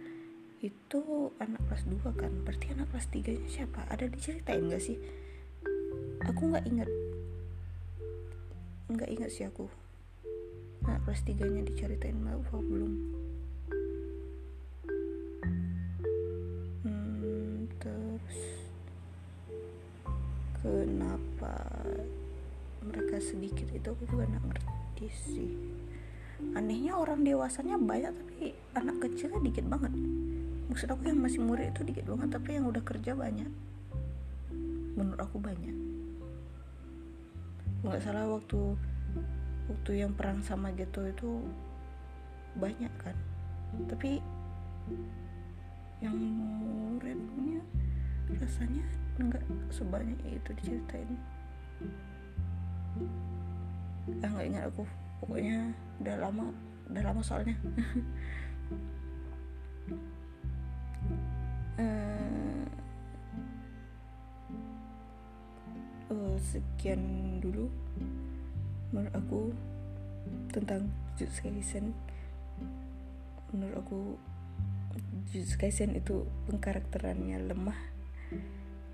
itu 0.65 1.29
anak 1.37 1.61
kelas 1.69 1.85
2 1.85 2.09
kan? 2.17 2.33
Berarti 2.41 2.73
anak 2.73 2.89
kelas 2.89 3.13
3 3.13 3.37
nya 3.37 3.45
siapa? 3.45 3.85
Ada 3.93 4.09
diceritain 4.09 4.65
gak 4.65 4.81
sih? 4.81 4.97
Aku 6.25 6.49
nggak 6.49 6.65
ingat. 6.65 6.89
Nggak 8.89 9.09
ingat 9.13 9.29
sih 9.29 9.45
aku. 9.45 9.69
Anak 10.89 11.05
kelas 11.05 11.21
3 11.21 11.45
nya 11.45 11.61
diceritain 11.69 12.17
apa 12.25 12.57
belum. 12.57 12.93
Hmm, 16.81 17.69
terus 17.77 18.37
kenapa 20.65 21.61
mereka 22.81 23.21
sedikit 23.21 23.69
itu 23.69 23.85
aku 23.85 24.01
juga 24.09 24.25
nggak 24.33 24.45
ngerti 24.49 25.07
sih 25.13 25.53
anehnya 26.53 26.93
orang 26.93 27.25
dewasanya 27.25 27.81
banyak 27.81 28.13
tapi 28.13 28.53
anak 28.77 28.97
kecilnya 29.01 29.41
dikit 29.41 29.65
banget. 29.65 29.93
Maksud 30.69 30.87
aku 30.93 31.09
yang 31.09 31.19
masih 31.21 31.41
murid 31.41 31.73
itu 31.73 31.81
dikit 31.81 32.05
banget 32.05 32.29
tapi 32.37 32.49
yang 32.57 32.65
udah 32.69 32.83
kerja 32.85 33.17
banyak. 33.17 33.49
Menurut 34.93 35.17
aku 35.17 35.37
banyak. 35.41 35.75
Nggak 37.81 38.01
salah 38.05 38.29
waktu 38.29 38.77
waktu 39.67 39.91
yang 40.05 40.13
perang 40.13 40.41
sama 40.45 40.69
gitu 40.77 41.09
itu 41.09 41.41
banyak 42.57 42.93
kan. 43.01 43.17
Tapi 43.89 44.21
yang 45.97 46.13
muridnya 46.13 47.61
rasanya 48.37 48.85
nggak 49.17 49.41
sebanyak 49.73 50.19
itu 50.29 50.49
diceritain. 50.61 51.09
Ah 54.21 54.29
nggak 54.29 54.47
ingat 54.53 54.65
aku 54.69 54.85
pokoknya 55.21 55.73
udah 56.03 56.15
lama 56.21 56.45
udah 56.87 57.03
lama 57.03 57.21
soalnya. 57.21 57.55
Uh, 61.77 62.63
uh, 66.13 66.35
sekian 66.39 67.01
dulu 67.43 67.67
menurut 68.91 69.13
aku 69.13 69.41
tentang 70.51 70.87
Jujutsu 71.19 71.49
Kaisen. 71.49 71.91
Menurut 73.51 73.75
aku 73.83 73.99
Jujutsu 75.27 75.59
Kaisen 75.59 75.97
itu 75.97 76.23
pengkarakterannya 76.47 77.41
lemah. 77.51 77.79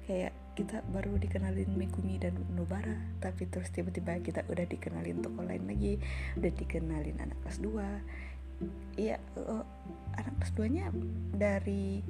Kayak 0.04 0.36
kita 0.54 0.86
baru 0.94 1.18
dikenalin 1.18 1.70
Megumi 1.74 2.22
dan 2.22 2.38
Nobara 2.54 2.94
tapi 3.18 3.50
terus 3.50 3.74
tiba-tiba 3.74 4.22
kita 4.22 4.46
udah 4.46 4.66
dikenalin 4.70 5.22
tokoh 5.26 5.46
lain 5.46 5.66
lagi 5.66 5.98
udah 6.38 6.52
dikenalin 6.54 7.18
anak 7.18 7.38
kelas 7.42 7.60
2 7.62 9.02
iya 9.02 9.18
uh, 9.38 9.66
anak 10.14 10.34
kelas 10.40 10.54
2 10.56 10.76
nya 10.78 10.86
dari 11.34 12.06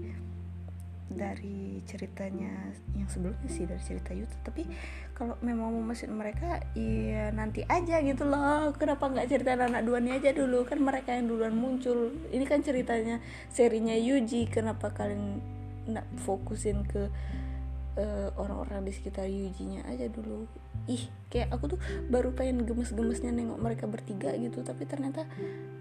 dari 1.13 1.83
ceritanya 1.85 2.73
yang 2.97 3.05
sebelumnya 3.05 3.45
sih 3.45 3.69
dari 3.69 3.81
cerita 3.83 4.11
Yuta. 4.17 4.37
Tapi 4.49 4.65
kalau 5.13 5.37
memang 5.45 5.69
mau 5.69 5.83
mesin 5.93 6.15
mereka 6.15 6.57
iya 6.73 7.29
nanti 7.29 7.61
aja 7.69 8.01
gitu 8.01 8.25
loh. 8.25 8.73
Kenapa 8.75 9.11
nggak 9.11 9.29
cerita 9.29 9.53
anak 9.53 9.85
duanya 9.85 10.17
aja 10.17 10.33
dulu? 10.33 10.65
Kan 10.65 10.81
mereka 10.81 11.13
yang 11.13 11.29
duluan 11.29 11.53
muncul. 11.53 12.11
Ini 12.33 12.45
kan 12.49 12.65
ceritanya 12.65 13.21
serinya 13.53 13.93
Yuji. 13.93 14.49
Kenapa 14.49 14.89
kalian 14.89 15.43
nggak 15.85 16.07
fokusin 16.25 16.87
ke 16.87 17.11
uh, 17.97 18.29
orang-orang 18.37 18.85
di 18.85 18.91
sekitar 18.93 19.25
Yuji-nya 19.29 19.85
aja 19.85 20.09
dulu. 20.09 20.45
Ih 20.89 21.07
kayak 21.31 21.49
aku 21.55 21.77
tuh 21.77 21.79
baru 22.11 22.35
pengen 22.35 22.67
gemes-gemesnya 22.67 23.31
nengok 23.31 23.59
mereka 23.61 23.85
bertiga 23.87 24.35
gitu 24.35 24.61
tapi 24.61 24.83
ternyata 24.85 25.23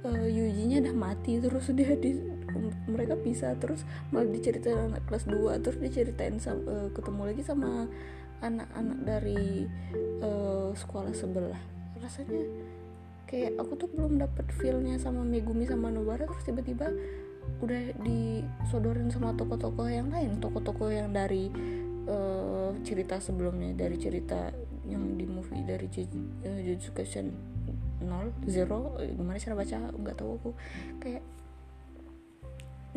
uh, 0.07 0.29
Yuji-nya 0.29 0.85
udah 0.85 0.95
mati 0.95 1.43
terus 1.43 1.69
dia 1.75 1.93
di 1.99 2.17
mereka 2.87 3.17
bisa 3.17 3.57
terus 3.57 3.83
malah 4.13 4.29
diceritain 4.29 4.93
anak 4.93 5.03
kelas 5.09 5.25
2 5.27 5.65
terus 5.65 5.79
diceritain 5.81 6.37
uh, 6.39 6.89
ketemu 6.93 7.23
lagi 7.33 7.43
sama 7.43 7.89
anak-anak 8.43 8.99
dari 9.07 9.67
uh, 10.23 10.71
sekolah 10.75 11.15
sebelah. 11.15 11.61
Rasanya 12.03 12.43
kayak 13.33 13.57
aku 13.57 13.81
tuh 13.81 13.89
belum 13.89 14.21
dapet 14.21 14.45
feelnya 14.61 15.01
sama 15.01 15.25
Megumi 15.25 15.65
sama 15.65 15.89
Nobara 15.89 16.29
terus 16.29 16.45
tiba-tiba 16.45 16.93
udah 17.65 17.95
disodorin 18.03 19.11
sama 19.11 19.35
tokoh-tokoh 19.35 19.89
yang 19.89 20.13
lain 20.13 20.39
tokoh-tokoh 20.39 20.93
yang 20.93 21.11
dari 21.11 21.51
uh, 22.09 22.71
cerita 22.83 23.19
sebelumnya 23.23 23.75
dari 23.77 23.97
cerita 23.99 24.51
yang 24.87 25.15
di 25.15 25.27
movie 25.27 25.63
dari 25.63 25.87
uh, 25.87 26.59
Jujutsu 26.63 26.91
Kaisen 26.97 27.31
0 28.03 28.51
zero 28.51 28.99
gimana 28.99 29.39
cara 29.39 29.55
baca 29.55 29.77
nggak 29.95 30.17
tahu 30.19 30.31
aku. 30.43 30.51
Kayak 30.99 31.23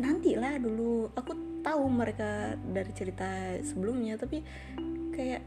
nanti 0.02 0.34
lah 0.34 0.58
dulu. 0.58 1.10
Aku 1.14 1.62
tahu 1.62 1.84
mereka 1.86 2.58
dari 2.58 2.90
cerita 2.94 3.26
sebelumnya 3.62 4.18
tapi 4.18 4.42
kayak 5.14 5.42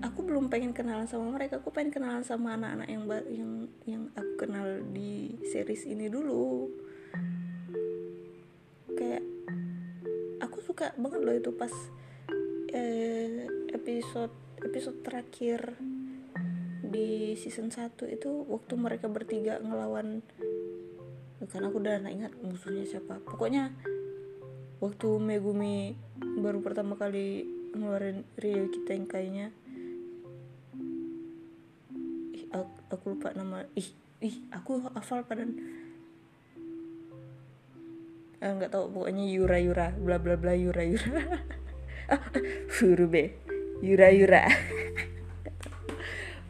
aku 0.00 0.24
belum 0.24 0.48
pengen 0.48 0.72
kenalan 0.72 1.10
sama 1.10 1.34
mereka. 1.34 1.58
Aku 1.58 1.74
pengen 1.74 1.92
kenalan 1.92 2.22
sama 2.22 2.54
anak-anak 2.54 2.88
yang 2.88 3.04
yang 3.28 3.52
yang 3.84 4.02
aku 4.14 4.32
kenal 4.46 4.66
di 4.94 5.34
series 5.50 5.84
ini 5.84 6.06
dulu. 6.06 6.70
Kayak 8.96 9.22
aku 10.40 10.62
suka 10.62 10.94
banget 10.96 11.20
loh 11.20 11.34
itu 11.36 11.50
pas 11.52 11.72
eh, 12.72 13.46
episode 13.74 14.34
episode 14.64 14.98
terakhir 15.04 15.76
di 16.86 17.34
season 17.36 17.68
1 17.68 17.92
itu 18.08 18.30
waktu 18.48 18.74
mereka 18.78 19.10
bertiga 19.10 19.60
ngelawan 19.60 20.22
karena 21.44 21.68
aku 21.68 21.78
udah 21.78 22.00
ingat 22.08 22.32
musuhnya 22.40 22.88
siapa. 22.88 23.20
Pokoknya 23.20 23.68
waktu 24.80 25.08
Megumi 25.20 25.92
baru 26.40 26.64
pertama 26.64 26.96
kali 26.96 27.44
ngeluarin 27.76 28.24
Rio 28.40 28.72
kita 28.72 28.96
yang 28.96 29.08
kayaknya 29.08 29.46
ih 32.32 32.44
aku, 32.52 32.76
aku 32.88 33.04
lupa 33.16 33.36
nama 33.36 33.68
ih 33.76 33.88
ih 34.24 34.36
aku 34.48 34.80
hafal 34.96 35.24
padan 35.28 35.60
eh, 38.40 38.52
nggak 38.52 38.72
tahu 38.72 38.88
pokoknya 38.96 39.24
Yura 39.28 39.58
Yura 39.60 39.88
bla 39.96 40.16
bla 40.16 40.40
bla 40.40 40.56
Yura 40.56 40.84
Yura 40.88 41.24
ah 42.12 42.22
Furube. 42.70 43.38
Yura 43.84 44.08
Yura 44.08 44.48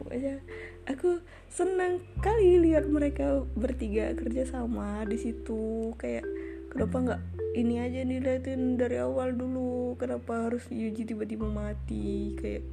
pokoknya 0.07 0.39
aku 0.87 1.19
senang 1.51 1.99
kali 2.23 2.63
lihat 2.63 2.87
mereka 2.87 3.43
bertiga 3.59 4.15
kerja 4.15 4.47
sama 4.47 5.03
di 5.03 5.19
situ. 5.19 5.91
Kayak 5.99 6.23
kenapa 6.71 6.95
nggak 7.03 7.21
ini 7.59 7.83
aja 7.83 8.07
dilihatin 8.07 8.79
dari 8.79 9.03
awal 9.03 9.35
dulu. 9.35 9.99
Kenapa 9.99 10.47
harus 10.47 10.63
Yuji 10.71 11.03
tiba-tiba 11.03 11.51
mati? 11.51 12.39
Kayak 12.39 12.63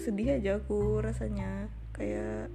sedih 0.00 0.40
aja 0.40 0.64
aku 0.64 1.04
rasanya. 1.04 1.68
Kayak 1.92 2.48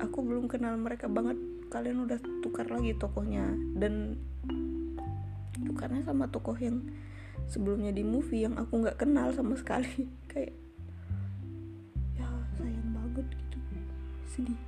aku 0.00 0.24
belum 0.24 0.48
kenal 0.48 0.80
mereka 0.80 1.12
banget. 1.12 1.36
Kalian 1.68 2.08
udah 2.08 2.16
tukar 2.40 2.64
lagi 2.72 2.96
tokohnya. 2.96 3.44
Dan 3.76 4.16
tukarnya 5.68 6.00
sama 6.00 6.32
tokoh 6.32 6.56
yang 6.56 6.80
sebelumnya 7.46 7.94
di 7.94 8.02
movie 8.02 8.44
yang 8.46 8.54
aku 8.58 8.82
nggak 8.82 8.98
kenal 9.00 9.30
sama 9.34 9.54
sekali. 9.58 10.06
Kayak 10.32 10.54
sedih. 14.36 14.60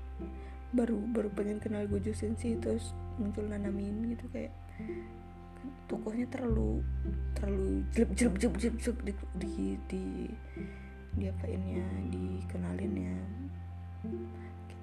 Baru 0.72 0.96
baru 1.12 1.28
pengen 1.36 1.60
kenal 1.60 1.84
Gojo 1.84 2.12
Sensei 2.16 2.56
terus 2.56 2.96
muncul 3.20 3.44
Nanamin 3.44 4.16
gitu 4.16 4.24
kayak 4.32 4.52
tokohnya 5.90 6.24
terlalu 6.32 6.80
terlalu 7.36 7.82
jelek 7.92 8.12
jelek 8.14 8.36
jelek 8.36 8.56
jelek 8.56 8.78
jelek 8.80 9.00
di 9.02 9.16
di 9.40 9.64
di, 9.88 10.04
di 11.18 11.24
apainnya 11.26 11.84
dikenalin 12.12 12.94
ya 12.94 13.16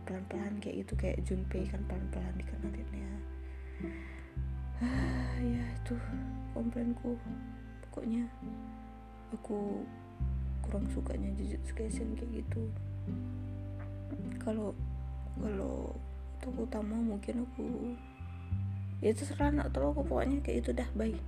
pelan 0.05 0.25
pelan 0.29 0.53
kayak 0.59 0.85
gitu 0.85 0.93
kayak 0.97 1.17
Junpei 1.23 1.63
kan 1.69 1.81
pelan 1.85 2.05
pelan 2.11 2.33
dikenalin 2.37 2.89
ya 2.91 3.13
ah, 4.83 5.37
ya 5.55 5.63
itu 5.63 5.95
komplainku 6.51 7.15
pokoknya 7.95 8.27
aku 9.31 9.87
kurang 10.59 10.83
sukanya 10.91 11.31
Jujutsu 11.39 11.71
Kaisen 11.79 12.11
kayak 12.19 12.43
gitu. 12.43 12.67
Kalau 14.43 14.75
kalau 15.39 15.95
untuk 16.43 16.67
utama 16.67 16.99
mungkin 16.99 17.47
aku 17.47 17.95
ya 18.99 19.15
terserah 19.15 19.55
nak 19.55 19.71
tahu 19.71 19.95
aku 19.95 20.03
pokoknya 20.03 20.43
kayak 20.43 20.59
itu 20.59 20.71
dah 20.75 20.89
baik 20.91 21.23